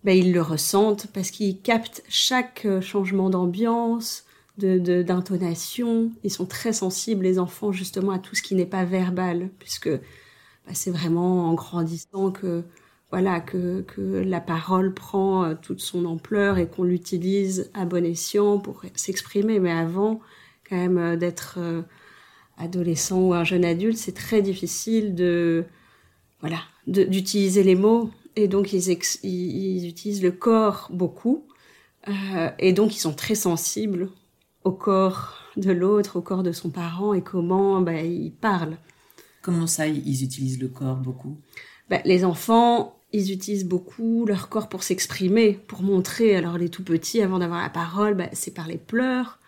ben, 0.05 0.17
ils 0.17 0.33
le 0.33 0.43
ressentent 0.43 1.09
parce 1.13 1.31
qu'ils 1.31 1.61
captent 1.61 2.03
chaque 2.09 2.65
euh, 2.65 2.81
changement 2.81 3.31
d'ambiance, 3.31 4.25
de 4.59 5.03
d'intonation. 5.03 6.13
ils 6.25 6.31
sont 6.31 6.47
très 6.47 6.73
sensibles, 6.73 7.25
les 7.25 7.39
enfants, 7.39 7.73
justement, 7.73 8.13
à 8.13 8.19
tout 8.19 8.35
ce 8.35 8.43
qui 8.43 8.55
n'est 8.55 8.67
pas 8.67 8.85
verbal, 8.85 9.51
puisque 9.59 9.89
ben, 9.89 10.75
c'est 10.75 10.91
vraiment 10.91 11.49
en 11.49 11.55
grandissant 11.55 12.31
que 12.31 12.63
voilà 13.13 13.41
que, 13.41 13.83
que 13.83 14.01
la 14.01 14.41
parole 14.41 14.93
prend 14.93 15.45
euh, 15.45 15.55
toute 15.55 15.81
son 15.81 16.07
ampleur 16.07 16.59
et 16.59 16.67
qu'on 16.67 16.83
l'utilise 16.83 17.71
à 17.75 17.85
bon 17.85 18.05
escient 18.05 18.59
pour 18.59 18.83
s'exprimer. 18.97 19.61
Mais 19.61 19.71
avant, 19.71 20.21
quand 20.69 20.77
même, 20.77 20.99
euh, 20.99 21.17
d'être 21.17 21.59
adolescent 22.57 23.21
ou 23.21 23.35
un 23.35 23.45
jeune 23.45 23.65
adulte, 23.65 23.99
c'est 23.99 24.15
très 24.15 24.43
difficile 24.43 25.15
de 25.15 25.65
voilà 26.41 26.59
d'utiliser 26.87 27.63
les 27.63 27.77
mots 27.77 28.11
et 28.35 28.49
donc 28.49 28.73
ils, 28.73 28.91
ils, 29.23 29.87
utilisent 29.87 30.23
le 30.23 30.33
corps 30.33 30.89
beaucoup 30.93 31.47
euh, 32.09 32.51
et 32.59 32.73
donc 32.73 32.95
ils 32.97 32.99
sont 32.99 33.13
très 33.13 33.37
sensibles 33.37 34.09
au 34.65 34.73
corps 34.73 35.39
de 35.57 35.71
l'autre, 35.71 36.17
au 36.17 36.23
corps 36.23 36.43
de 36.43 36.53
son 36.53 36.71
parent 36.71 37.15
et 37.15 37.23
comment 37.23 37.81
bah, 37.81 38.01
ils 38.03 38.33
parlent. 38.33 38.77
Comment 39.43 39.67
ça, 39.67 39.87
ils 39.87 40.25
utilisent 40.25 40.61
le 40.61 40.69
corps 40.69 40.97
beaucoup? 40.97 41.37
Bah, 41.91 42.01
Les 42.05 42.25
enfants, 42.25 42.97
ils 43.13 43.33
utilisent 43.33 43.67
beaucoup 43.67 44.25
leur 44.27 44.49
corps 44.49 44.69
pour 44.69 44.83
s'exprimer, 44.83 45.61
pour 45.67 45.83
montrer. 45.83 46.35
Alors 46.37 46.59
les 46.59 46.69
tout 46.69 46.83
petits, 46.83 47.21
avant 47.21 47.39
d'avoir 47.39 47.63
la 47.63 47.71
parole, 47.71 48.15
bah, 48.15 48.29
c'est 48.33 48.55
par 48.55 48.67
les 48.67 48.79
pleurs, 48.79 49.39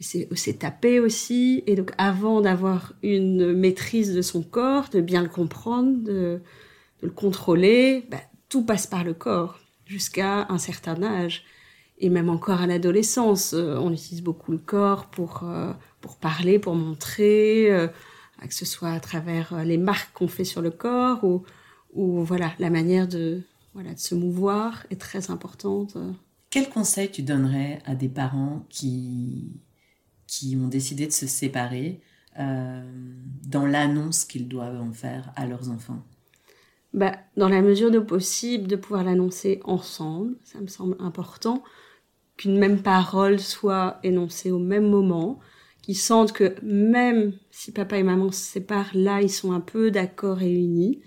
c'est 0.00 0.58
taper 0.58 1.00
aussi. 1.00 1.62
Et 1.66 1.74
donc 1.74 1.92
avant 1.98 2.40
d'avoir 2.40 2.92
une 3.02 3.52
maîtrise 3.54 4.14
de 4.14 4.22
son 4.22 4.42
corps, 4.42 4.88
de 4.90 5.00
bien 5.00 5.22
le 5.22 5.28
comprendre, 5.28 6.02
de, 6.04 6.40
le 7.00 7.10
contrôler, 7.10 8.04
bah, 8.10 8.18
tout 8.48 8.64
passe 8.64 8.86
par 8.86 9.04
le 9.04 9.14
corps 9.14 9.58
jusqu'à 9.86 10.46
un 10.50 10.58
certain 10.58 11.02
âge. 11.02 11.44
Et 12.00 12.10
même 12.10 12.28
encore 12.28 12.60
à 12.60 12.66
l'adolescence, 12.66 13.54
euh, 13.54 13.76
on 13.76 13.92
utilise 13.92 14.22
beaucoup 14.22 14.52
le 14.52 14.58
corps 14.58 15.06
pour, 15.06 15.40
euh, 15.42 15.72
pour 16.00 16.16
parler, 16.16 16.58
pour 16.60 16.76
montrer, 16.76 17.72
euh, 17.72 17.88
que 18.46 18.54
ce 18.54 18.64
soit 18.64 18.90
à 18.90 19.00
travers 19.00 19.64
les 19.64 19.78
marques 19.78 20.12
qu'on 20.12 20.28
fait 20.28 20.44
sur 20.44 20.62
le 20.62 20.70
corps 20.70 21.24
ou, 21.24 21.42
ou 21.94 22.22
voilà, 22.22 22.52
la 22.58 22.70
manière 22.70 23.08
de, 23.08 23.42
voilà, 23.74 23.94
de 23.94 23.98
se 23.98 24.14
mouvoir 24.14 24.86
est 24.90 25.00
très 25.00 25.30
importante. 25.30 25.96
Quel 26.50 26.68
conseil 26.68 27.10
tu 27.10 27.22
donnerais 27.22 27.80
à 27.84 27.94
des 27.94 28.08
parents 28.08 28.64
qui, 28.68 29.60
qui 30.26 30.56
ont 30.56 30.68
décidé 30.68 31.06
de 31.06 31.12
se 31.12 31.26
séparer 31.26 32.00
dans 32.36 33.66
l'annonce 33.66 34.24
qu'ils 34.24 34.46
doivent 34.46 34.80
en 34.80 34.92
faire 34.92 35.32
à 35.34 35.46
leurs 35.46 35.70
enfants? 35.70 36.02
Bah, 36.94 37.16
dans 37.36 37.48
la 37.48 37.62
mesure 37.62 37.90
de 37.90 37.98
possible, 37.98 38.66
de 38.66 38.76
pouvoir 38.76 39.04
l'annoncer 39.04 39.60
ensemble. 39.64 40.36
Ça 40.44 40.60
me 40.60 40.68
semble 40.68 40.96
important 41.00 41.62
qu'une 42.36 42.58
même 42.58 42.80
parole 42.80 43.40
soit 43.40 43.98
énoncée 44.04 44.52
au 44.52 44.58
même 44.58 44.88
moment, 44.88 45.40
qu'ils 45.82 45.96
sentent 45.96 46.32
que 46.32 46.54
même 46.62 47.32
si 47.50 47.72
papa 47.72 47.98
et 47.98 48.02
maman 48.02 48.30
se 48.30 48.40
séparent, 48.40 48.94
là, 48.94 49.20
ils 49.20 49.30
sont 49.30 49.52
un 49.52 49.60
peu 49.60 49.90
d'accord 49.90 50.40
et 50.40 50.52
unis. 50.52 51.00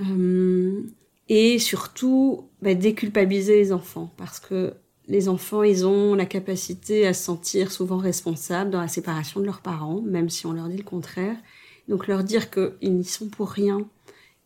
Euh, 0.00 0.82
et 1.28 1.58
surtout, 1.58 2.48
bah, 2.60 2.74
déculpabiliser 2.74 3.56
les 3.56 3.72
enfants, 3.72 4.12
parce 4.16 4.40
que 4.40 4.74
les 5.08 5.28
enfants, 5.28 5.62
ils 5.62 5.86
ont 5.86 6.14
la 6.14 6.26
capacité 6.26 7.06
à 7.06 7.14
se 7.14 7.24
sentir 7.24 7.72
souvent 7.72 7.98
responsables 7.98 8.70
dans 8.70 8.80
la 8.80 8.88
séparation 8.88 9.40
de 9.40 9.46
leurs 9.46 9.60
parents, 9.60 10.00
même 10.00 10.30
si 10.30 10.46
on 10.46 10.52
leur 10.52 10.68
dit 10.68 10.76
le 10.76 10.84
contraire. 10.84 11.36
Donc 11.88 12.06
leur 12.06 12.24
dire 12.24 12.50
qu'ils 12.50 12.96
n'y 12.96 13.04
sont 13.04 13.28
pour 13.28 13.50
rien, 13.50 13.86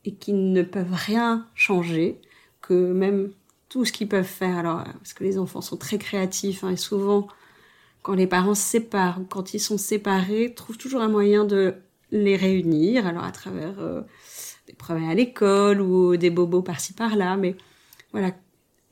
et 0.05 0.15
qu'ils 0.15 0.53
ne 0.53 0.63
peuvent 0.63 0.95
rien 0.95 1.47
changer, 1.55 2.21
que 2.63 2.93
même 2.93 3.31
tout 3.69 3.85
ce 3.85 3.93
qu'ils 3.93 4.09
peuvent 4.09 4.25
faire, 4.25 4.59
alors 4.59 4.85
parce 4.85 5.13
que 5.13 5.25
les 5.25 5.39
enfants 5.39 5.61
sont 5.61 5.77
très 5.77 5.99
créatifs 5.99 6.65
hein, 6.65 6.71
et 6.71 6.77
souvent 6.77 7.27
quand 8.03 8.15
les 8.15 8.29
parents 8.29 8.55
se 8.55 8.63
séparent, 8.63 9.21
quand 9.29 9.53
ils 9.53 9.59
sont 9.59 9.79
séparés, 9.79 10.55
trouvent 10.55 10.79
toujours 10.79 11.01
un 11.01 11.09
moyen 11.09 11.45
de 11.45 11.75
les 12.13 12.37
réunir, 12.37 13.05
alors 13.05 13.25
à 13.25 13.33
travers 13.33 13.81
euh, 13.81 14.03
des 14.67 14.75
problèmes 14.75 15.09
à 15.09 15.15
l'école 15.15 15.81
ou 15.81 16.17
des 16.17 16.31
bobos 16.31 16.63
par-ci 16.63 16.93
par-là, 16.93 17.37
mais 17.37 17.57
voilà, 18.13 18.33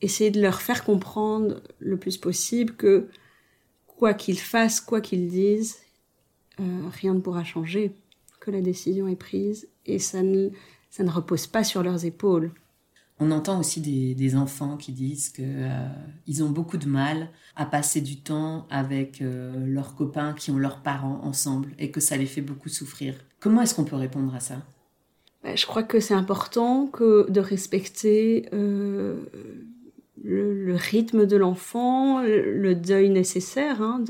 essayer 0.01 0.31
de 0.31 0.41
leur 0.41 0.61
faire 0.61 0.83
comprendre 0.83 1.61
le 1.79 1.97
plus 1.97 2.17
possible 2.17 2.75
que 2.75 3.07
quoi 3.87 4.13
qu'ils 4.13 4.39
fassent, 4.39 4.81
quoi 4.81 5.01
qu'ils 5.01 5.27
disent, 5.27 5.77
euh, 6.59 6.89
rien 6.91 7.13
ne 7.13 7.19
pourra 7.19 7.43
changer, 7.43 7.93
que 8.39 8.51
la 8.51 8.61
décision 8.61 9.07
est 9.07 9.15
prise 9.15 9.67
et 9.85 9.99
ça 9.99 10.21
ne, 10.21 10.49
ça 10.89 11.03
ne 11.03 11.09
repose 11.09 11.47
pas 11.47 11.63
sur 11.63 11.83
leurs 11.83 12.05
épaules. 12.05 12.51
On 13.17 13.31
entend 13.31 13.59
aussi 13.59 13.79
des, 13.79 14.35
enfants 14.35 14.75
qui 14.75 14.91
disent 14.91 15.29
qu'ils 15.29 15.45
euh, 15.47 16.43
ont 16.45 16.49
beaucoup 16.49 16.77
de 16.77 16.87
mal 16.87 17.29
à 17.55 17.65
passer 17.65 18.01
du 18.01 18.17
temps 18.17 18.67
avec 18.69 19.21
euh, 19.21 19.65
leurs 19.65 19.95
copains 19.95 20.33
qui 20.33 20.51
ont 20.51 20.57
leurs 20.57 20.81
parents 20.81 21.21
ensemble 21.23 21.71
et 21.79 21.91
que 21.91 22.01
ça 22.01 22.17
les 22.17 22.25
fait 22.25 22.41
beaucoup 22.41 22.67
souffrir. 22.67 23.15
Comment 23.39 23.61
est-ce 23.61 23.73
qu'on 23.73 23.85
peut 23.85 23.95
répondre 23.95 24.35
à 24.35 24.41
ça? 24.41 24.61
Je 25.53 25.65
crois 25.65 25.83
que 25.83 25.99
c'est 25.99 26.13
important 26.13 26.87
que 26.87 27.29
de 27.29 27.39
respecter 27.39 28.47
euh, 28.53 29.15
le, 30.23 30.75
rythme 30.75 31.25
de 31.25 31.37
l'enfant, 31.37 32.21
le, 32.21 32.73
deuil 32.73 33.09
nécessaire 33.09 33.81
hein, 33.81 34.03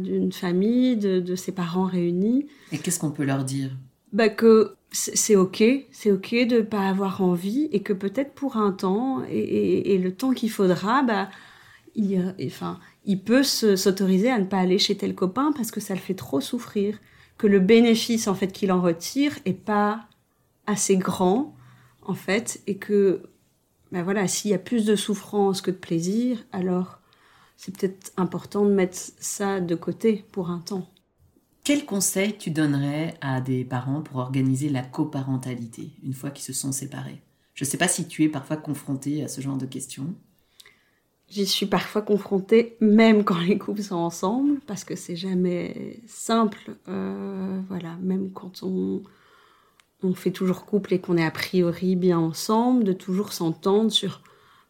d'une 0.00 0.32
famille, 0.32 0.96
de, 0.96 1.20
de 1.20 1.36
ses 1.36 1.52
parents 1.52 1.84
réunis. 1.84 2.46
Et 2.72 2.78
qu'est-ce 2.78 2.98
qu'on 2.98 3.10
peut 3.10 3.24
leur 3.24 3.44
dire? 3.44 3.70
Bah 4.12 4.28
que 4.28 4.76
c'est 4.92 5.36
ok, 5.36 5.62
c'est 5.90 6.10
ok 6.10 6.46
de 6.46 6.62
pas 6.62 6.88
avoir 6.88 7.20
envie 7.20 7.68
et 7.72 7.80
que 7.80 7.92
peut-être 7.92 8.32
pour 8.32 8.56
un 8.56 8.72
temps 8.72 9.22
et, 9.30 9.98
le 9.98 10.12
temps 10.12 10.32
qu'il 10.32 10.50
faudra, 10.50 11.02
bah 11.02 11.28
il, 11.94 12.34
enfin, 12.44 12.78
il 13.04 13.20
peut 13.20 13.42
s'autoriser 13.42 14.30
à 14.30 14.38
ne 14.38 14.44
pas 14.44 14.58
aller 14.58 14.78
chez 14.78 14.96
tel 14.96 15.14
copain 15.14 15.52
parce 15.54 15.70
que 15.70 15.80
ça 15.80 15.94
le 15.94 16.00
fait 16.00 16.14
trop 16.14 16.40
souffrir, 16.40 16.98
que 17.38 17.46
le 17.46 17.60
bénéfice 17.60 18.28
en 18.28 18.34
fait 18.34 18.48
qu'il 18.48 18.72
en 18.72 18.80
retire 18.80 19.38
est 19.44 19.52
pas 19.52 20.06
assez 20.66 20.96
grand 20.96 21.54
en 22.02 22.14
fait 22.14 22.60
et 22.66 22.76
que 22.76 23.22
bah 23.92 24.02
voilà, 24.02 24.26
s'il 24.26 24.50
y 24.50 24.54
a 24.54 24.58
plus 24.58 24.84
de 24.84 24.96
souffrance 24.96 25.60
que 25.60 25.70
de 25.70 25.76
plaisir, 25.76 26.44
alors 26.52 26.98
c'est 27.56 27.76
peut-être 27.76 28.12
important 28.16 28.64
de 28.64 28.70
mettre 28.72 28.98
ça 29.18 29.60
de 29.60 29.74
côté 29.74 30.24
pour 30.32 30.50
un 30.50 30.58
temps. 30.58 30.90
Quel 31.64 31.84
conseil 31.84 32.36
tu 32.36 32.50
donnerais 32.50 33.14
à 33.20 33.40
des 33.40 33.64
parents 33.64 34.02
pour 34.02 34.18
organiser 34.18 34.68
la 34.68 34.82
coparentalité 34.82 35.90
une 36.04 36.14
fois 36.14 36.30
qu'ils 36.30 36.44
se 36.44 36.52
sont 36.52 36.72
séparés? 36.72 37.22
Je 37.54 37.64
ne 37.64 37.68
sais 37.68 37.78
pas 37.78 37.88
si 37.88 38.06
tu 38.06 38.22
es 38.22 38.28
parfois 38.28 38.56
confronté 38.56 39.24
à 39.24 39.28
ce 39.28 39.40
genre 39.40 39.56
de 39.56 39.66
questions. 39.66 40.14
J'y 41.28 41.44
suis 41.44 41.66
parfois 41.66 42.02
confrontée, 42.02 42.76
même 42.80 43.24
quand 43.24 43.40
les 43.40 43.58
couples 43.58 43.82
sont 43.82 43.96
ensemble, 43.96 44.60
parce 44.66 44.84
que 44.84 44.94
c'est 44.94 45.16
jamais 45.16 46.00
simple. 46.06 46.76
Euh, 46.88 47.60
voilà, 47.68 47.96
même 48.00 48.30
quand 48.32 48.62
on, 48.62 49.02
on 50.04 50.14
fait 50.14 50.30
toujours 50.30 50.66
couple 50.66 50.94
et 50.94 51.00
qu'on 51.00 51.16
est 51.16 51.24
a 51.24 51.30
priori 51.30 51.96
bien 51.96 52.18
ensemble, 52.18 52.84
de 52.84 52.92
toujours 52.92 53.32
s'entendre 53.32 53.90
sur 53.90 54.22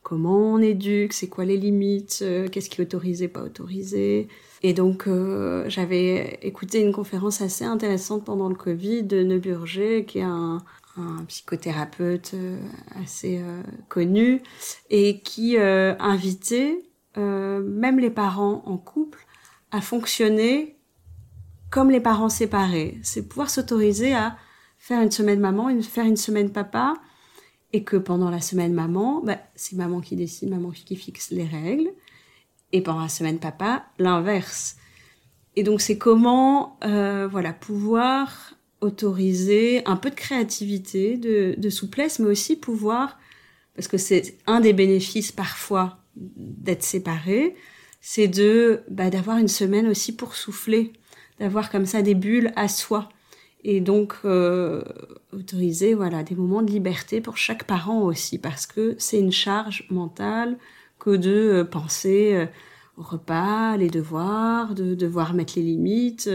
comment 0.02 0.54
on 0.54 0.58
éduque, 0.58 1.12
c'est 1.12 1.28
quoi 1.28 1.44
les 1.44 1.56
limites, 1.56 2.20
euh, 2.22 2.48
qu'est-ce 2.48 2.70
qui 2.70 2.80
est 2.80 2.84
autorisé, 2.84 3.28
pas 3.28 3.42
autorisé. 3.42 4.28
Et 4.62 4.72
donc 4.72 5.08
euh, 5.08 5.64
j'avais 5.68 6.38
écouté 6.42 6.80
une 6.80 6.92
conférence 6.92 7.40
assez 7.42 7.64
intéressante 7.64 8.24
pendant 8.24 8.48
le 8.48 8.54
Covid 8.54 9.02
de 9.02 9.22
Neuburger, 9.24 10.04
qui 10.06 10.20
est 10.20 10.22
un, 10.22 10.62
psychothérapeute 11.28 12.32
euh, 12.34 12.58
assez 13.02 13.42
connu, 13.88 14.42
et 14.90 15.20
qui 15.20 15.56
invitait 15.58 16.82
même 17.16 17.98
les 17.98 18.10
parents 18.10 18.62
en 18.66 18.76
couple 18.76 19.24
à 19.70 19.80
fonctionner 19.80 20.76
comme 21.70 21.90
les 21.90 22.00
parents 22.00 22.28
séparés. 22.28 22.98
C'est 23.02 23.28
pouvoir 23.28 23.50
s'autoriser 23.50 24.14
à 24.14 24.36
faire 24.78 25.02
une 25.02 25.10
semaine 25.10 25.40
maman, 25.40 25.68
faire 25.82 26.04
une 26.04 26.16
semaine 26.16 26.50
papa, 26.52 26.94
et 27.72 27.82
que 27.82 27.96
pendant 27.96 28.30
la 28.30 28.40
semaine 28.40 28.72
maman, 28.72 29.20
bah, 29.22 29.38
c'est 29.54 29.76
maman 29.76 30.00
qui 30.00 30.16
décide, 30.16 30.50
maman 30.50 30.70
qui 30.70 30.96
fixe 30.96 31.30
les 31.30 31.46
règles, 31.46 31.90
et 32.72 32.80
pendant 32.80 33.02
la 33.02 33.08
semaine 33.08 33.38
papa, 33.38 33.86
l'inverse. 33.98 34.76
Et 35.56 35.62
donc 35.62 35.80
c'est 35.80 35.98
comment, 35.98 36.78
euh, 36.84 37.26
voilà, 37.26 37.52
pouvoir 37.52 38.52
autoriser 38.80 39.82
un 39.86 39.96
peu 39.96 40.10
de 40.10 40.14
créativité, 40.14 41.16
de, 41.16 41.70
souplesse, 41.70 42.18
mais 42.18 42.28
aussi 42.28 42.56
pouvoir, 42.56 43.18
parce 43.74 43.88
que 43.88 43.98
c'est 43.98 44.36
un 44.46 44.60
des 44.60 44.72
bénéfices 44.72 45.32
parfois 45.32 45.98
d'être 46.16 46.82
séparé, 46.82 47.54
c'est 48.00 48.28
de 48.28 48.80
bah, 48.88 49.10
d'avoir 49.10 49.38
une 49.38 49.48
semaine 49.48 49.86
aussi 49.88 50.14
pour 50.14 50.34
souffler, 50.34 50.92
d'avoir 51.40 51.70
comme 51.70 51.86
ça 51.86 52.02
des 52.02 52.14
bulles 52.14 52.52
à 52.56 52.68
soi. 52.68 53.08
Et 53.64 53.80
donc 53.80 54.14
euh, 54.24 54.82
autoriser 55.32 55.94
voilà 55.94 56.22
des 56.22 56.36
moments 56.36 56.62
de 56.62 56.70
liberté 56.70 57.20
pour 57.20 57.36
chaque 57.36 57.64
parent 57.64 58.02
aussi 58.02 58.38
parce 58.38 58.64
que 58.64 58.94
c'est 58.98 59.18
une 59.18 59.32
charge 59.32 59.88
mentale 59.90 60.56
que 61.00 61.10
de 61.10 61.30
euh, 61.30 61.64
penser 61.64 62.34
euh, 62.34 62.46
au 62.96 63.02
repas, 63.02 63.76
les 63.76 63.90
devoirs, 63.90 64.74
de 64.74 64.94
devoir 64.94 65.34
mettre 65.34 65.54
les 65.56 65.62
limites, 65.62 66.30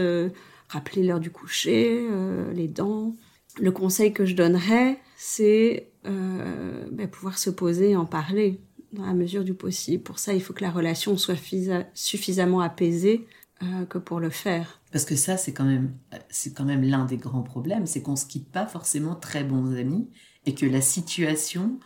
rappeler 0.72 1.02
l'heure 1.02 1.20
du 1.20 1.30
coucher, 1.30 2.06
les 2.54 2.68
dents. 2.68 3.14
Le 3.60 3.70
conseil 3.70 4.12
que 4.12 4.24
je 4.24 4.34
donnerais, 4.34 4.98
c'est 5.16 5.92
euh, 6.04 6.84
bah, 6.90 7.06
pouvoir 7.06 7.38
se 7.38 7.48
poser 7.48 7.90
et 7.90 7.96
en 7.96 8.06
parler 8.06 8.60
dans 8.92 9.06
la 9.06 9.14
mesure 9.14 9.44
du 9.44 9.54
possible. 9.54 10.02
Pour 10.02 10.18
ça, 10.18 10.34
il 10.34 10.42
faut 10.42 10.52
que 10.52 10.64
la 10.64 10.70
relation 10.70 11.16
soit 11.16 11.36
suffisamment 11.94 12.60
apaisée 12.60 13.26
euh, 13.62 13.86
que 13.86 13.98
pour 13.98 14.18
le 14.18 14.30
faire. 14.30 14.80
Parce 14.90 15.04
que 15.04 15.14
ça, 15.14 15.36
c'est 15.36 15.52
quand 15.52 15.64
même, 15.64 15.92
c'est 16.28 16.52
quand 16.52 16.64
même 16.64 16.82
l'un 16.82 17.04
des 17.04 17.18
grands 17.18 17.42
problèmes, 17.42 17.86
c'est 17.86 18.02
qu'on 18.02 18.16
se 18.16 18.26
quitte 18.26 18.50
pas 18.50 18.66
forcément 18.66 19.14
très 19.14 19.44
bons 19.44 19.76
amis 19.76 20.10
et 20.44 20.54
que 20.54 20.66
la 20.66 20.80
situation 20.80 21.78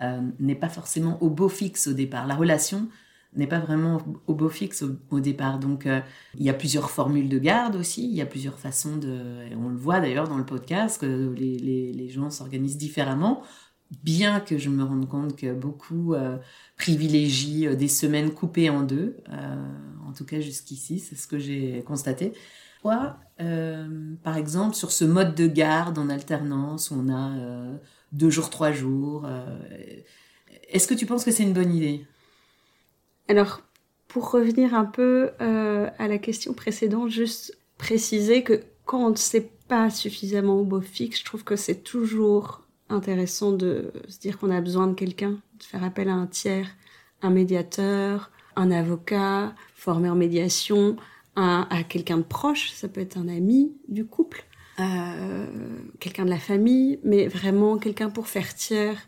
euh, 0.00 0.22
n'est 0.38 0.54
pas 0.54 0.70
forcément 0.70 1.22
au 1.22 1.28
beau 1.28 1.50
fixe 1.50 1.88
au 1.88 1.92
départ. 1.92 2.26
La 2.26 2.36
relation 2.36 2.88
n'est 3.36 3.46
pas 3.46 3.58
vraiment 3.58 4.00
au 4.26 4.34
beau 4.34 4.48
fixe 4.48 4.84
au, 5.10 5.20
départ. 5.20 5.58
Donc, 5.58 5.86
euh, 5.86 6.00
il 6.36 6.44
y 6.44 6.50
a 6.50 6.54
plusieurs 6.54 6.90
formules 6.90 7.28
de 7.28 7.38
garde 7.38 7.76
aussi, 7.76 8.04
il 8.08 8.14
y 8.14 8.20
a 8.20 8.26
plusieurs 8.26 8.58
façons 8.58 8.96
de... 8.96 9.54
on 9.56 9.68
le 9.68 9.76
voit 9.76 10.00
d'ailleurs 10.00 10.28
dans 10.28 10.38
le 10.38 10.46
podcast, 10.46 11.00
que 11.00 11.34
les, 11.36 11.58
les, 11.58 11.92
les 11.92 12.08
gens 12.08 12.30
s'organisent 12.30 12.78
différemment, 12.78 13.42
bien 14.02 14.40
que 14.40 14.58
je 14.58 14.70
me 14.70 14.82
rende 14.82 15.08
compte 15.08 15.36
que 15.36 15.52
beaucoup 15.52 16.14
euh, 16.14 16.38
privilégient 16.76 17.68
euh, 17.68 17.76
des 17.76 17.88
semaines 17.88 18.30
coupées 18.30 18.70
en 18.70 18.82
deux, 18.82 19.16
en 20.06 20.12
tout 20.12 20.24
cas 20.24 20.40
jusqu'ici, 20.40 20.98
c'est 20.98 21.16
ce 21.16 21.26
que 21.26 21.38
j'ai 21.38 21.82
constaté. 21.86 22.32
Toi, 22.80 23.18
par 24.22 24.36
exemple, 24.36 24.74
sur 24.74 24.90
ce 24.90 25.04
mode 25.04 25.34
de 25.34 25.46
garde 25.46 25.98
en 25.98 26.08
alternance, 26.08 26.90
on 26.90 27.12
a 27.12 27.32
deux 28.12 28.30
jours, 28.30 28.48
trois 28.48 28.72
jours, 28.72 29.28
est-ce 30.70 30.86
que 30.88 30.94
tu 30.94 31.04
penses 31.04 31.24
que 31.24 31.30
c'est 31.30 31.42
une 31.42 31.52
bonne 31.52 31.74
idée? 31.74 32.06
Alors, 33.28 33.60
pour 34.08 34.30
revenir 34.30 34.74
un 34.74 34.86
peu 34.86 35.30
euh, 35.40 35.88
à 35.98 36.08
la 36.08 36.18
question 36.18 36.54
précédente, 36.54 37.10
juste 37.10 37.56
préciser 37.76 38.42
que 38.42 38.62
quand 38.86 39.06
on 39.06 39.10
ne 39.10 39.16
sait 39.16 39.50
pas 39.68 39.90
suffisamment 39.90 40.58
au 40.58 40.64
beau 40.64 40.80
fixe, 40.80 41.20
je 41.20 41.24
trouve 41.24 41.44
que 41.44 41.54
c'est 41.54 41.82
toujours 41.82 42.62
intéressant 42.88 43.52
de 43.52 43.92
se 44.08 44.18
dire 44.18 44.38
qu'on 44.38 44.50
a 44.50 44.62
besoin 44.62 44.86
de 44.86 44.94
quelqu'un, 44.94 45.40
de 45.58 45.62
faire 45.62 45.84
appel 45.84 46.08
à 46.08 46.14
un 46.14 46.26
tiers, 46.26 46.68
un 47.20 47.28
médiateur, 47.28 48.30
un 48.56 48.70
avocat 48.70 49.54
formé 49.74 50.08
en 50.08 50.14
médiation, 50.14 50.96
à 51.36 51.84
quelqu'un 51.88 52.16
de 52.16 52.24
proche, 52.24 52.72
ça 52.72 52.88
peut 52.88 53.00
être 53.00 53.16
un 53.16 53.28
ami 53.28 53.72
du 53.86 54.04
couple, 54.04 54.44
euh, 54.80 55.46
quelqu'un 56.00 56.24
de 56.24 56.30
la 56.30 56.38
famille, 56.40 56.98
mais 57.04 57.28
vraiment 57.28 57.78
quelqu'un 57.78 58.10
pour 58.10 58.26
faire 58.26 58.56
tiers 58.56 58.98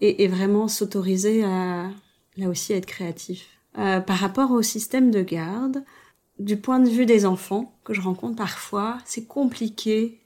et, 0.00 0.24
et 0.24 0.26
vraiment 0.26 0.66
s'autoriser 0.66 1.44
à, 1.44 1.90
là 2.36 2.48
aussi 2.48 2.72
être 2.72 2.86
créatif. 2.86 3.46
Euh, 3.78 4.00
par 4.00 4.16
rapport 4.16 4.50
au 4.50 4.62
système 4.62 5.10
de 5.10 5.22
garde, 5.22 5.84
du 6.38 6.56
point 6.56 6.80
de 6.80 6.88
vue 6.88 7.06
des 7.06 7.26
enfants 7.26 7.78
que 7.84 7.94
je 7.94 8.00
rencontre 8.00 8.36
parfois, 8.36 8.98
c'est 9.04 9.26
compliqué 9.26 10.20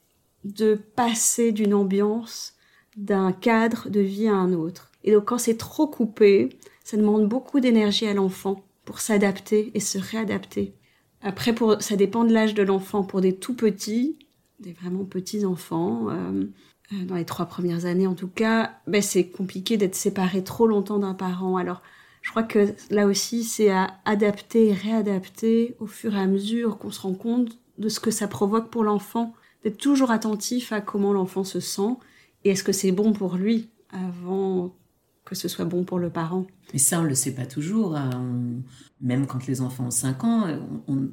de 0.45 0.75
passer 0.75 1.53
d'une 1.53 1.75
ambiance, 1.75 2.55
d'un 2.97 3.33
cadre 3.33 3.89
de 3.91 4.01
vie 4.01 4.29
à 4.29 4.35
un 4.35 4.53
autre. 4.53 4.91
Et 5.03 5.13
donc 5.13 5.27
quand 5.27 5.39
c'est 5.39 5.57
trop 5.57 5.87
coupé, 5.87 6.59
ça 6.85 6.97
demande 6.97 7.29
beaucoup 7.29 7.61
d'énergie 7.61 8.07
à 8.07 8.15
l'enfant 8.15 8.63
pour 8.85 9.01
s'adapter 9.01 9.71
et 9.75 9.81
se 9.81 9.99
réadapter. 9.99 10.75
Après, 11.23 11.55
ça 11.81 11.97
dépend 11.97 12.25
de 12.25 12.33
l'âge 12.33 12.55
de 12.55 12.63
l'enfant. 12.63 13.03
Pour 13.03 13.23
des 13.23 13.35
tout 13.35 13.55
petits, 13.55 14.19
des 14.61 14.73
vraiment 14.73 15.05
petits 15.05 15.47
enfants, 15.47 16.11
euh, 16.11 16.45
dans 16.93 17.17
les 17.17 17.25
trois 17.25 17.47
premières 17.47 17.87
années 17.87 18.07
en 18.07 18.15
tout 18.15 18.29
cas, 18.29 18.79
ben 18.87 19.03
c'est 19.03 19.27
compliqué 19.27 19.77
d'être 19.77 19.95
séparé 19.95 20.45
trop 20.45 20.67
longtemps 20.67 20.99
d'un 20.99 21.15
parent. 21.15 21.57
Alors, 21.57 21.83
je 22.23 22.31
crois 22.31 22.43
que 22.43 22.75
là 22.91 23.07
aussi, 23.07 23.45
c'est 23.45 23.71
à 23.71 23.99
adapter 24.05 24.69
et 24.69 24.73
réadapter 24.73 25.77
au 25.81 25.87
fur 25.87 26.15
et 26.15 26.21
à 26.21 26.27
mesure 26.27 26.79
qu'on 26.79 26.91
se 26.91 27.01
rend 27.01 27.15
compte 27.15 27.59
de 27.79 27.89
ce 27.89 28.01
que 28.01 28.11
ça 28.11 28.29
provoque 28.29 28.71
pour 28.71 28.85
l'enfant, 28.85 29.35
d'être 29.63 29.79
toujours 29.79 30.11
attentif 30.11 30.73
à 30.73 30.81
comment 30.81 31.13
l'enfant 31.13 31.45
se 31.45 31.61
sent 31.61 31.97
et 32.45 32.51
est-ce 32.51 32.65
que 32.65 32.73
c'est 32.73 32.93
bon 32.93 33.13
pour 33.13 33.37
lui 33.37 33.71
avant 33.91 34.75
que 35.25 35.35
ce 35.35 35.49
soit 35.49 35.65
bon 35.65 35.85
pour 35.85 35.99
le 35.99 36.11
parent. 36.11 36.47
Mais 36.73 36.79
ça, 36.79 37.01
on 37.01 37.05
le 37.05 37.15
sait 37.15 37.35
pas 37.35 37.47
toujours. 37.47 37.97
Hein. 37.97 38.37
Même 39.01 39.27
quand 39.27 39.47
les 39.47 39.63
enfants 39.63 39.87
ont 39.87 39.91
5 39.91 40.25
ans, 40.25 40.47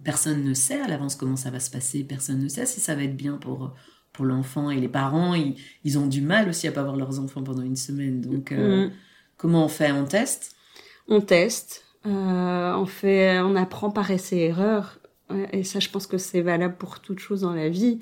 personne 0.03 0.43
ne 0.43 0.53
sait 0.53 0.81
à 0.81 0.87
l'avance 0.87 1.15
comment 1.15 1.37
ça 1.37 1.49
va 1.49 1.61
se 1.61 1.71
passer. 1.71 2.03
Personne 2.03 2.39
ne 2.39 2.49
sait 2.49 2.65
si 2.65 2.81
ça 2.81 2.93
va 2.93 3.03
être 3.03 3.15
bien 3.15 3.37
pour, 3.37 3.73
pour 4.13 4.25
l'enfant. 4.25 4.69
Et 4.69 4.79
les 4.79 4.87
parents, 4.87 5.35
ils, 5.35 5.97
ont 5.97 6.07
du 6.07 6.21
mal 6.21 6.49
aussi 6.49 6.67
à 6.67 6.71
pas 6.71 6.83
voir 6.83 6.95
leurs 6.95 7.19
enfants 7.19 7.43
pendant 7.43 7.63
une 7.63 7.75
semaine. 7.75 8.21
Donc, 8.21 8.51
euh, 8.51 8.87
mm. 8.87 8.91
comment 9.37 9.65
on 9.65 9.69
fait? 9.69 9.91
On 9.91 10.05
teste? 10.05 10.55
On 11.07 11.21
teste, 11.21 11.85
euh, 12.05 12.73
on 12.73 12.85
fait, 12.85 13.39
on 13.39 13.55
apprend 13.55 13.91
par 13.91 14.09
essai 14.11 14.37
erreur. 14.37 14.99
Et 15.51 15.63
ça, 15.63 15.79
je 15.79 15.89
pense 15.89 16.07
que 16.07 16.17
c'est 16.17 16.41
valable 16.41 16.75
pour 16.75 16.99
toute 16.99 17.19
chose 17.19 17.41
dans 17.41 17.53
la 17.53 17.69
vie. 17.69 18.01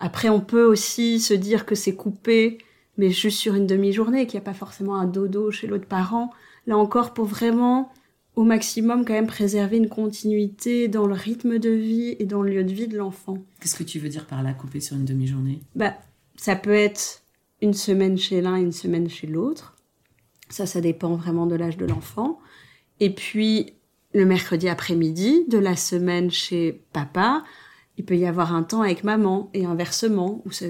Après, 0.00 0.28
on 0.28 0.40
peut 0.40 0.64
aussi 0.64 1.20
se 1.20 1.34
dire 1.34 1.66
que 1.66 1.74
c'est 1.74 1.94
coupé, 1.94 2.58
mais 2.96 3.10
juste 3.10 3.38
sur 3.38 3.54
une 3.54 3.66
demi-journée, 3.66 4.26
qu'il 4.26 4.38
n'y 4.38 4.44
a 4.44 4.46
pas 4.46 4.54
forcément 4.54 4.96
un 4.96 5.06
dodo 5.06 5.50
chez 5.50 5.66
l'autre 5.66 5.86
parent. 5.86 6.30
Là 6.66 6.76
encore, 6.76 7.14
pour 7.14 7.26
vraiment, 7.26 7.92
au 8.36 8.44
maximum, 8.44 9.04
quand 9.04 9.14
même 9.14 9.26
préserver 9.26 9.78
une 9.78 9.88
continuité 9.88 10.88
dans 10.88 11.06
le 11.06 11.14
rythme 11.14 11.58
de 11.58 11.70
vie 11.70 12.16
et 12.18 12.26
dans 12.26 12.42
le 12.42 12.50
lieu 12.52 12.64
de 12.64 12.72
vie 12.72 12.86
de 12.86 12.96
l'enfant. 12.96 13.38
Qu'est-ce 13.60 13.74
que 13.76 13.82
tu 13.82 13.98
veux 13.98 14.10
dire 14.10 14.26
par 14.26 14.42
là, 14.42 14.52
couper 14.52 14.80
sur 14.80 14.96
une 14.96 15.06
demi-journée? 15.06 15.60
Bah, 15.74 15.94
ça 16.36 16.54
peut 16.54 16.74
être 16.74 17.22
une 17.62 17.72
semaine 17.72 18.18
chez 18.18 18.42
l'un 18.42 18.58
et 18.58 18.60
une 18.60 18.72
semaine 18.72 19.08
chez 19.08 19.26
l'autre. 19.26 19.74
Ça, 20.50 20.66
ça 20.66 20.82
dépend 20.82 21.16
vraiment 21.16 21.46
de 21.46 21.56
l'âge 21.56 21.78
de 21.78 21.86
l'enfant. 21.86 22.38
Et 23.00 23.10
puis, 23.10 23.72
le 24.12 24.26
mercredi 24.26 24.68
après-midi 24.68 25.46
de 25.48 25.58
la 25.58 25.74
semaine 25.74 26.30
chez 26.30 26.84
papa, 26.92 27.42
il 27.96 28.04
peut 28.04 28.16
y 28.16 28.26
avoir 28.26 28.54
un 28.54 28.62
temps 28.62 28.82
avec 28.82 29.02
maman 29.04 29.50
et 29.54 29.64
inversement, 29.64 30.42
ou 30.44 30.50
ça, 30.50 30.66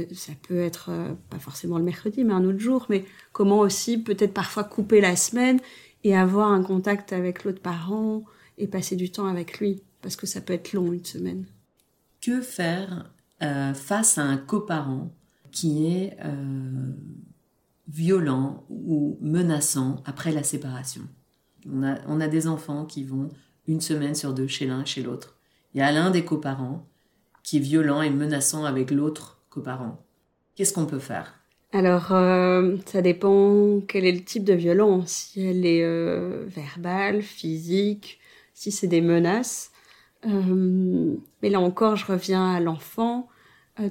peut 0.48 0.60
être 0.60 0.90
euh, 0.90 1.12
pas 1.30 1.40
forcément 1.40 1.78
le 1.78 1.84
mercredi, 1.84 2.22
mais 2.22 2.32
un 2.32 2.44
autre 2.44 2.60
jour, 2.60 2.86
mais 2.88 3.04
comment 3.32 3.58
aussi 3.58 3.98
peut-être 3.98 4.32
parfois 4.32 4.62
couper 4.62 5.00
la 5.00 5.16
semaine 5.16 5.58
et 6.06 6.16
avoir 6.16 6.52
un 6.52 6.62
contact 6.62 7.12
avec 7.12 7.42
l'autre 7.42 7.60
parent 7.60 8.22
et 8.58 8.68
passer 8.68 8.94
du 8.94 9.10
temps 9.10 9.26
avec 9.26 9.58
lui, 9.58 9.82
parce 10.02 10.14
que 10.14 10.24
ça 10.24 10.40
peut 10.40 10.52
être 10.52 10.72
long 10.72 10.92
une 10.92 11.04
semaine. 11.04 11.46
Que 12.20 12.40
faire 12.40 13.10
euh, 13.42 13.74
face 13.74 14.16
à 14.16 14.22
un 14.22 14.36
coparent 14.36 15.10
qui 15.50 15.88
est 15.88 16.16
euh, 16.24 16.92
violent 17.88 18.64
ou 18.70 19.18
menaçant 19.20 20.00
après 20.04 20.30
la 20.30 20.44
séparation? 20.44 21.02
On 21.68 21.82
a, 21.82 21.98
on 22.06 22.20
a 22.20 22.28
des 22.28 22.46
enfants 22.46 22.84
qui 22.84 23.02
vont 23.02 23.30
une 23.66 23.80
semaine 23.80 24.14
sur 24.14 24.32
deux 24.32 24.46
chez 24.46 24.66
l'un 24.66 24.84
chez 24.84 25.02
l'autre. 25.02 25.36
Il 25.74 25.78
y 25.78 25.82
a 25.82 25.90
l'un 25.90 26.12
des 26.12 26.24
coparents 26.24 26.86
qui 27.42 27.56
est 27.56 27.60
violent 27.60 28.00
et 28.00 28.10
menaçant 28.10 28.64
avec 28.64 28.92
l'autre 28.92 29.42
coparent. 29.50 30.06
Qu'est-ce 30.54 30.72
qu'on 30.72 30.86
peut 30.86 31.00
faire? 31.00 31.35
Alors, 31.76 32.12
euh, 32.12 32.78
ça 32.86 33.02
dépend 33.02 33.82
quel 33.86 34.06
est 34.06 34.12
le 34.12 34.24
type 34.24 34.44
de 34.44 34.54
violence. 34.54 35.10
Si 35.10 35.42
elle 35.42 35.66
est 35.66 35.84
euh, 35.84 36.46
verbale, 36.46 37.20
physique, 37.20 38.18
si 38.54 38.72
c'est 38.72 38.86
des 38.86 39.02
menaces. 39.02 39.72
Euh, 40.24 41.16
mais 41.42 41.50
là 41.50 41.60
encore, 41.60 41.96
je 41.96 42.06
reviens 42.06 42.50
à 42.50 42.60
l'enfant. 42.60 43.28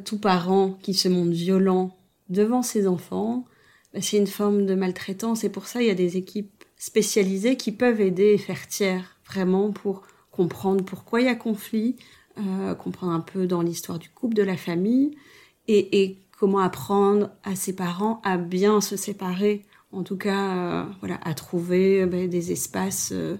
tout 0.04 0.18
parent 0.18 0.80
qui 0.82 0.96
se 0.96 1.08
montre 1.08 1.30
violent 1.30 1.96
devant 2.30 2.64
ses 2.64 2.88
enfants, 2.88 3.46
bah, 3.94 4.02
c'est 4.02 4.18
une 4.18 4.26
forme 4.26 4.66
de 4.66 4.74
maltraitance 4.74 5.44
et 5.44 5.50
pour 5.50 5.68
ça 5.68 5.84
il 5.84 5.88
y 5.88 5.92
a 5.92 5.96
des 5.96 6.18
équipes 6.18 6.64
spécialisées 6.78 7.56
qui 7.56 7.72
peuvent 7.72 8.02
aider 8.02 8.34
et 8.34 8.40
faire 8.40 8.68
tiers 8.68 9.20
vraiment 9.28 9.72
pour 9.72 10.02
comprendre 10.32 10.84
pourquoi 10.84 11.22
il 11.22 11.28
y 11.28 11.30
a 11.30 11.36
conflit, 11.36 11.98
comprendre 12.80 13.14
un 13.14 13.20
peu 13.20 13.46
dans 13.46 13.62
l'histoire 13.62 14.00
du 14.00 14.10
couple, 14.10 14.34
de 14.34 14.42
la 14.42 14.58
famille 14.58 15.16
et, 15.68 16.18
comment 16.38 16.60
apprendre 16.60 17.30
à 17.44 17.56
ses 17.56 17.76
parents 17.76 18.22
à 18.24 18.38
bien 18.38 18.82
se 18.82 18.98
séparer, 18.98 19.66
en 19.92 20.04
tout 20.04 20.18
cas 20.18 20.56
euh, 20.56 20.86
voilà 21.00 21.20
à 21.24 21.34
trouver 21.34 22.06
bah, 22.06 22.28
des 22.28 22.52
espaces 22.52 23.12
euh, 23.14 23.38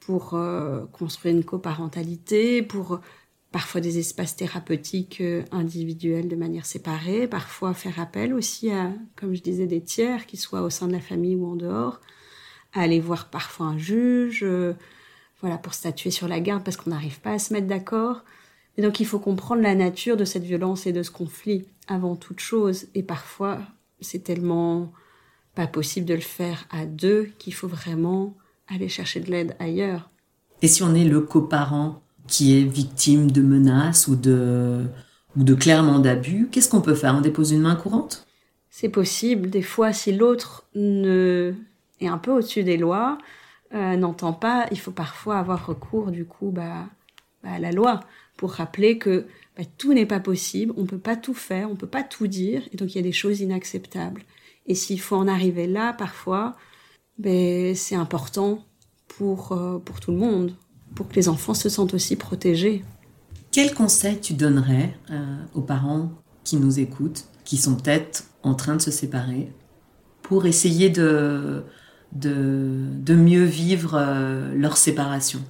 pour 0.00 0.38
construire 0.92 1.34
une 1.34 1.44
coparentalité, 1.44 2.62
pour 2.62 3.00
parfois 3.50 3.80
des 3.80 3.98
espaces 3.98 4.36
thérapeutiques 4.36 5.20
euh, 5.20 5.42
individuels 5.52 6.28
de 6.28 6.36
manière 6.36 6.66
séparée, 6.66 7.26
parfois 7.26 7.74
faire 7.74 7.98
appel 7.98 8.34
aussi 8.34 8.70
à, 8.70 8.92
comme 9.16 9.34
je 9.34 9.42
disais, 9.42 9.66
des 9.66 9.82
tiers, 9.82 10.26
qui 10.26 10.36
soient 10.36 10.62
au 10.62 10.70
sein 10.70 10.86
de 10.86 10.92
la 10.92 11.00
famille 11.00 11.36
ou 11.36 11.46
en 11.46 11.56
dehors, 11.56 12.00
à 12.74 12.82
aller 12.82 13.00
voir 13.00 13.30
parfois 13.30 13.66
un 13.66 13.78
juge, 13.78 14.44
euh, 14.44 14.74
voilà, 15.40 15.56
pour 15.56 15.74
statuer 15.74 16.10
sur 16.10 16.28
la 16.28 16.40
garde 16.40 16.64
parce 16.64 16.76
qu'on 16.76 16.90
n'arrive 16.90 17.20
pas 17.20 17.32
à 17.32 17.38
se 17.38 17.52
mettre 17.52 17.66
d'accord. 17.66 18.24
Et 18.78 18.82
donc 18.82 19.00
il 19.00 19.06
faut 19.06 19.18
comprendre 19.18 19.60
la 19.60 19.74
nature 19.74 20.16
de 20.16 20.24
cette 20.24 20.44
violence 20.44 20.86
et 20.86 20.92
de 20.92 21.02
ce 21.02 21.10
conflit 21.10 21.66
avant 21.88 22.14
toute 22.14 22.38
chose. 22.38 22.86
Et 22.94 23.02
parfois, 23.02 23.58
c'est 24.00 24.22
tellement 24.22 24.92
pas 25.56 25.66
possible 25.66 26.06
de 26.06 26.14
le 26.14 26.20
faire 26.20 26.64
à 26.70 26.86
deux 26.86 27.30
qu'il 27.38 27.52
faut 27.52 27.66
vraiment 27.66 28.34
aller 28.68 28.88
chercher 28.88 29.18
de 29.18 29.30
l'aide 29.30 29.56
ailleurs. 29.58 30.08
Et 30.62 30.68
si 30.68 30.84
on 30.84 30.94
est 30.94 31.04
le 31.04 31.20
coparent 31.20 32.00
qui 32.28 32.56
est 32.56 32.62
victime 32.62 33.32
de 33.32 33.42
menaces 33.42 34.06
ou 34.06 34.14
de, 34.14 34.84
ou 35.36 35.42
de 35.42 35.54
clairement 35.54 35.98
d'abus, 35.98 36.48
qu'est-ce 36.52 36.68
qu'on 36.68 36.80
peut 36.80 36.94
faire? 36.94 37.16
On 37.16 37.20
dépose 37.20 37.50
une 37.50 37.62
main 37.62 37.74
courante? 37.74 38.26
C'est 38.70 38.90
possible. 38.90 39.50
Des 39.50 39.62
fois, 39.62 39.92
si 39.92 40.12
l'autre 40.12 40.68
ne 40.76 41.52
est 42.00 42.06
un 42.06 42.18
peu 42.18 42.30
au-dessus 42.30 42.62
des 42.62 42.76
lois, 42.76 43.18
euh, 43.74 43.96
n'entend 43.96 44.32
pas, 44.32 44.66
il 44.70 44.78
faut 44.78 44.92
parfois 44.92 45.38
avoir 45.38 45.66
recours 45.66 46.12
du 46.12 46.24
coup 46.24 46.50
bah, 46.52 46.86
bah, 47.42 47.50
à 47.54 47.58
la 47.58 47.72
loi 47.72 48.00
pour 48.38 48.52
rappeler 48.52 48.96
que 48.96 49.26
bah, 49.58 49.64
tout 49.76 49.92
n'est 49.92 50.06
pas 50.06 50.20
possible, 50.20 50.72
on 50.78 50.82
ne 50.82 50.86
peut 50.86 50.98
pas 50.98 51.16
tout 51.16 51.34
faire, 51.34 51.68
on 51.68 51.72
ne 51.72 51.76
peut 51.76 51.86
pas 51.86 52.04
tout 52.04 52.28
dire, 52.28 52.62
et 52.72 52.76
donc 52.76 52.94
il 52.94 52.96
y 52.96 53.00
a 53.00 53.02
des 53.02 53.12
choses 53.12 53.40
inacceptables. 53.40 54.22
Et 54.66 54.74
s'il 54.74 55.00
faut 55.00 55.16
en 55.16 55.28
arriver 55.28 55.66
là, 55.66 55.92
parfois, 55.92 56.56
ben, 57.18 57.74
c'est 57.74 57.96
important 57.96 58.64
pour, 59.08 59.52
euh, 59.52 59.78
pour 59.78 60.00
tout 60.00 60.12
le 60.12 60.18
monde, 60.18 60.54
pour 60.94 61.08
que 61.08 61.16
les 61.16 61.28
enfants 61.28 61.54
se 61.54 61.68
sentent 61.68 61.94
aussi 61.94 62.14
protégés. 62.16 62.84
Quel 63.50 63.74
conseil 63.74 64.20
tu 64.20 64.34
donnerais 64.34 64.96
euh, 65.10 65.36
aux 65.54 65.62
parents 65.62 66.12
qui 66.44 66.56
nous 66.56 66.78
écoutent, 66.78 67.24
qui 67.44 67.56
sont 67.56 67.74
peut-être 67.74 68.24
en 68.44 68.54
train 68.54 68.76
de 68.76 68.82
se 68.82 68.92
séparer, 68.92 69.52
pour 70.22 70.46
essayer 70.46 70.90
de, 70.90 71.64
de, 72.12 73.14
mieux 73.14 73.44
vivre 73.44 73.96
euh, 73.96 74.54
leur 74.54 74.76
séparation? 74.76 75.40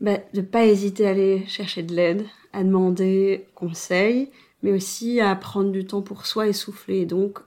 Ben, 0.00 0.20
De 0.34 0.40
ne 0.40 0.46
pas 0.46 0.66
hésiter 0.66 1.06
à 1.06 1.10
aller 1.10 1.46
chercher 1.46 1.82
de 1.82 1.94
l'aide, 1.94 2.26
à 2.52 2.62
demander 2.64 3.46
conseil, 3.54 4.30
mais 4.62 4.72
aussi 4.72 5.20
à 5.20 5.34
prendre 5.36 5.70
du 5.70 5.86
temps 5.86 6.02
pour 6.02 6.26
soi 6.26 6.48
et 6.48 6.52
souffler. 6.52 7.06
Donc, 7.06 7.38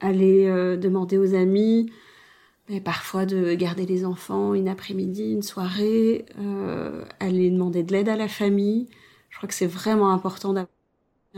aller 0.00 0.46
euh, 0.46 0.76
demander 0.76 1.18
aux 1.18 1.34
amis, 1.34 1.90
mais 2.68 2.80
parfois 2.80 3.26
de 3.26 3.54
garder 3.54 3.86
les 3.86 4.04
enfants 4.04 4.54
une 4.54 4.68
après-midi, 4.68 5.32
une 5.32 5.42
soirée, 5.42 6.26
euh, 6.38 7.04
aller 7.20 7.50
demander 7.50 7.82
de 7.82 7.92
l'aide 7.92 8.08
à 8.08 8.16
la 8.16 8.28
famille. 8.28 8.88
Je 9.30 9.36
crois 9.38 9.48
que 9.48 9.54
c'est 9.54 9.66
vraiment 9.66 10.10
important 10.10 10.52
d'avoir 10.52 10.68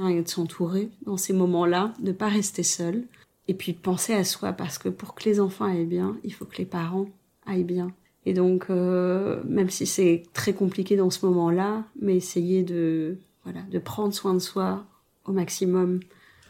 et 0.09 0.22
de 0.22 0.28
s'entourer 0.28 0.90
dans 1.07 1.16
ces 1.16 1.33
moments-là, 1.33 1.92
de 1.98 2.09
ne 2.09 2.12
pas 2.12 2.28
rester 2.28 2.62
seul. 2.62 3.04
Et 3.48 3.54
puis 3.54 3.72
penser 3.72 4.14
à 4.14 4.24
soi, 4.24 4.52
parce 4.52 4.78
que 4.78 4.88
pour 4.88 5.14
que 5.14 5.24
les 5.24 5.40
enfants 5.40 5.64
aillent 5.64 5.87
bien, 5.87 6.16
il 6.22 6.33
faut 6.33 6.44
que 6.44 6.59
les 6.59 6.66
parents 6.66 7.09
aillent 7.46 7.64
bien. 7.64 7.92
Et 8.29 8.35
donc, 8.35 8.67
euh, 8.69 9.41
même 9.47 9.71
si 9.71 9.87
c'est 9.87 10.25
très 10.35 10.53
compliqué 10.53 10.97
dans 10.97 11.09
ce 11.09 11.25
moment-là, 11.25 11.85
mais 11.99 12.14
essayer 12.14 12.62
de, 12.62 13.17
voilà, 13.43 13.62
de 13.71 13.79
prendre 13.79 14.12
soin 14.12 14.35
de 14.35 14.38
soi 14.38 14.85
au 15.25 15.33
maximum. 15.33 16.01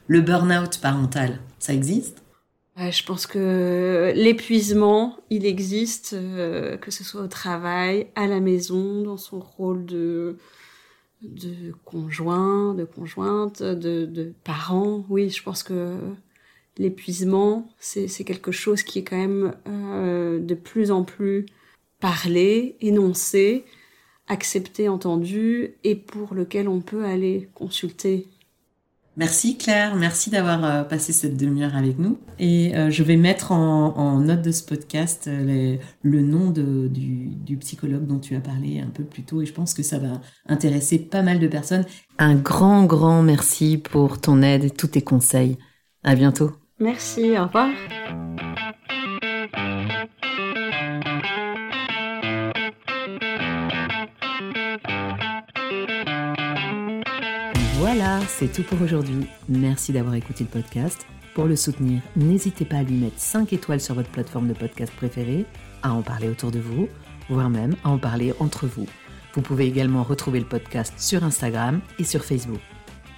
Le 0.08 0.20
burn-out 0.20 0.80
parental, 0.82 1.38
ça 1.60 1.72
existe? 1.72 2.24
Je 2.76 3.04
pense 3.04 3.28
que 3.28 4.12
l'épuisement, 4.16 5.18
il 5.30 5.46
existe, 5.46 6.14
euh, 6.14 6.76
que 6.78 6.90
ce 6.90 7.04
soit 7.04 7.22
au 7.22 7.28
travail, 7.28 8.08
à 8.16 8.26
la 8.26 8.40
maison, 8.40 9.02
dans 9.02 9.16
son 9.16 9.38
rôle 9.38 9.86
de, 9.86 10.36
de 11.22 11.72
conjoint, 11.84 12.74
de 12.74 12.84
conjointe, 12.84 13.62
de, 13.62 14.04
de 14.04 14.32
parent. 14.42 15.04
Oui, 15.08 15.30
je 15.30 15.44
pense 15.44 15.62
que 15.62 15.96
l'épuisement, 16.76 17.68
c'est 17.78 18.08
quelque 18.24 18.50
chose 18.50 18.82
qui 18.82 18.98
est 18.98 19.04
quand 19.04 19.16
même 19.16 19.54
euh, 19.68 20.40
de 20.40 20.54
plus 20.54 20.90
en 20.90 21.04
plus 21.04 21.46
parlé, 22.00 22.76
énoncé, 22.80 23.64
accepté, 24.26 24.88
entendu, 24.88 25.74
et 25.84 25.94
pour 25.94 26.34
lequel 26.34 26.68
on 26.68 26.80
peut 26.80 27.04
aller 27.04 27.48
consulter 27.54 28.26
Merci 29.18 29.58
Claire, 29.58 29.96
merci 29.96 30.30
d'avoir 30.30 30.64
euh, 30.64 30.84
passé 30.84 31.12
cette 31.12 31.36
demi-heure 31.36 31.74
avec 31.74 31.98
nous. 31.98 32.18
Et 32.38 32.76
euh, 32.76 32.88
je 32.88 33.02
vais 33.02 33.16
mettre 33.16 33.50
en, 33.50 34.20
note 34.20 34.42
de 34.42 34.52
ce 34.52 34.62
podcast 34.62 35.26
euh, 35.26 35.76
le 36.02 36.20
nom 36.20 36.50
du, 36.50 37.56
psychologue 37.58 38.06
dont 38.06 38.20
tu 38.20 38.36
as 38.36 38.40
parlé 38.40 38.78
un 38.78 38.90
peu 38.90 39.02
plus 39.02 39.24
tôt 39.24 39.42
et 39.42 39.46
je 39.46 39.52
pense 39.52 39.74
que 39.74 39.82
ça 39.82 39.98
va 39.98 40.20
intéresser 40.46 41.00
pas 41.00 41.22
mal 41.22 41.40
de 41.40 41.48
personnes. 41.48 41.84
Un 42.18 42.36
grand, 42.36 42.84
grand 42.84 43.22
merci 43.22 43.76
pour 43.76 44.20
ton 44.20 44.40
aide 44.40 44.62
et 44.62 44.70
tous 44.70 44.86
tes 44.86 45.02
conseils. 45.02 45.58
À 46.04 46.14
bientôt. 46.14 46.52
Merci, 46.78 47.36
au 47.36 47.46
revoir. 47.46 47.70
Voilà, 57.78 58.20
c'est 58.26 58.52
tout 58.52 58.62
pour 58.64 58.82
aujourd'hui. 58.82 59.26
Merci 59.48 59.92
d'avoir 59.92 60.14
écouté 60.14 60.44
le 60.44 60.50
podcast. 60.50 61.06
Pour 61.34 61.46
le 61.46 61.56
soutenir, 61.56 62.00
n'hésitez 62.16 62.64
pas 62.64 62.78
à 62.78 62.82
lui 62.82 62.96
mettre 62.96 63.18
5 63.18 63.52
étoiles 63.52 63.80
sur 63.80 63.94
votre 63.94 64.10
plateforme 64.10 64.48
de 64.48 64.54
podcast 64.54 64.92
préférée, 64.94 65.46
à 65.82 65.92
en 65.92 66.02
parler 66.02 66.28
autour 66.28 66.50
de 66.50 66.58
vous, 66.58 66.88
voire 67.28 67.50
même 67.50 67.76
à 67.84 67.90
en 67.90 67.98
parler 67.98 68.34
entre 68.40 68.66
vous. 68.66 68.86
Vous 69.34 69.42
pouvez 69.42 69.66
également 69.66 70.02
retrouver 70.02 70.40
le 70.40 70.46
podcast 70.46 70.94
sur 70.98 71.22
Instagram 71.22 71.80
et 71.98 72.04
sur 72.04 72.24
Facebook. 72.24 72.60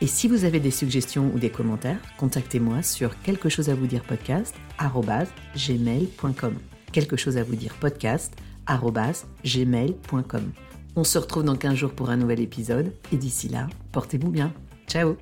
Et 0.02 0.06
si 0.06 0.28
vous 0.28 0.44
avez 0.44 0.60
des 0.60 0.70
suggestions 0.70 1.30
ou 1.34 1.38
des 1.38 1.50
commentaires, 1.50 2.00
contactez-moi 2.18 2.82
sur 2.82 3.20
quelque 3.22 3.48
chose 3.48 3.70
à 3.70 3.74
vous 3.74 3.86
dire 3.86 4.02
podcast 4.02 4.54
gmail.com. 5.56 6.54
Quelque 6.92 7.16
chose 7.16 7.36
à 7.36 7.42
vous 7.42 7.56
dire 7.56 7.74
podcast 7.80 8.34
gmail.com. 9.44 10.52
On 10.96 11.04
se 11.04 11.18
retrouve 11.18 11.44
dans 11.44 11.56
15 11.56 11.74
jours 11.74 11.92
pour 11.92 12.10
un 12.10 12.16
nouvel 12.16 12.40
épisode 12.40 12.92
et 13.12 13.16
d'ici 13.16 13.48
là, 13.48 13.68
portez-vous 13.92 14.30
bien. 14.30 14.52
Ciao 14.86 15.16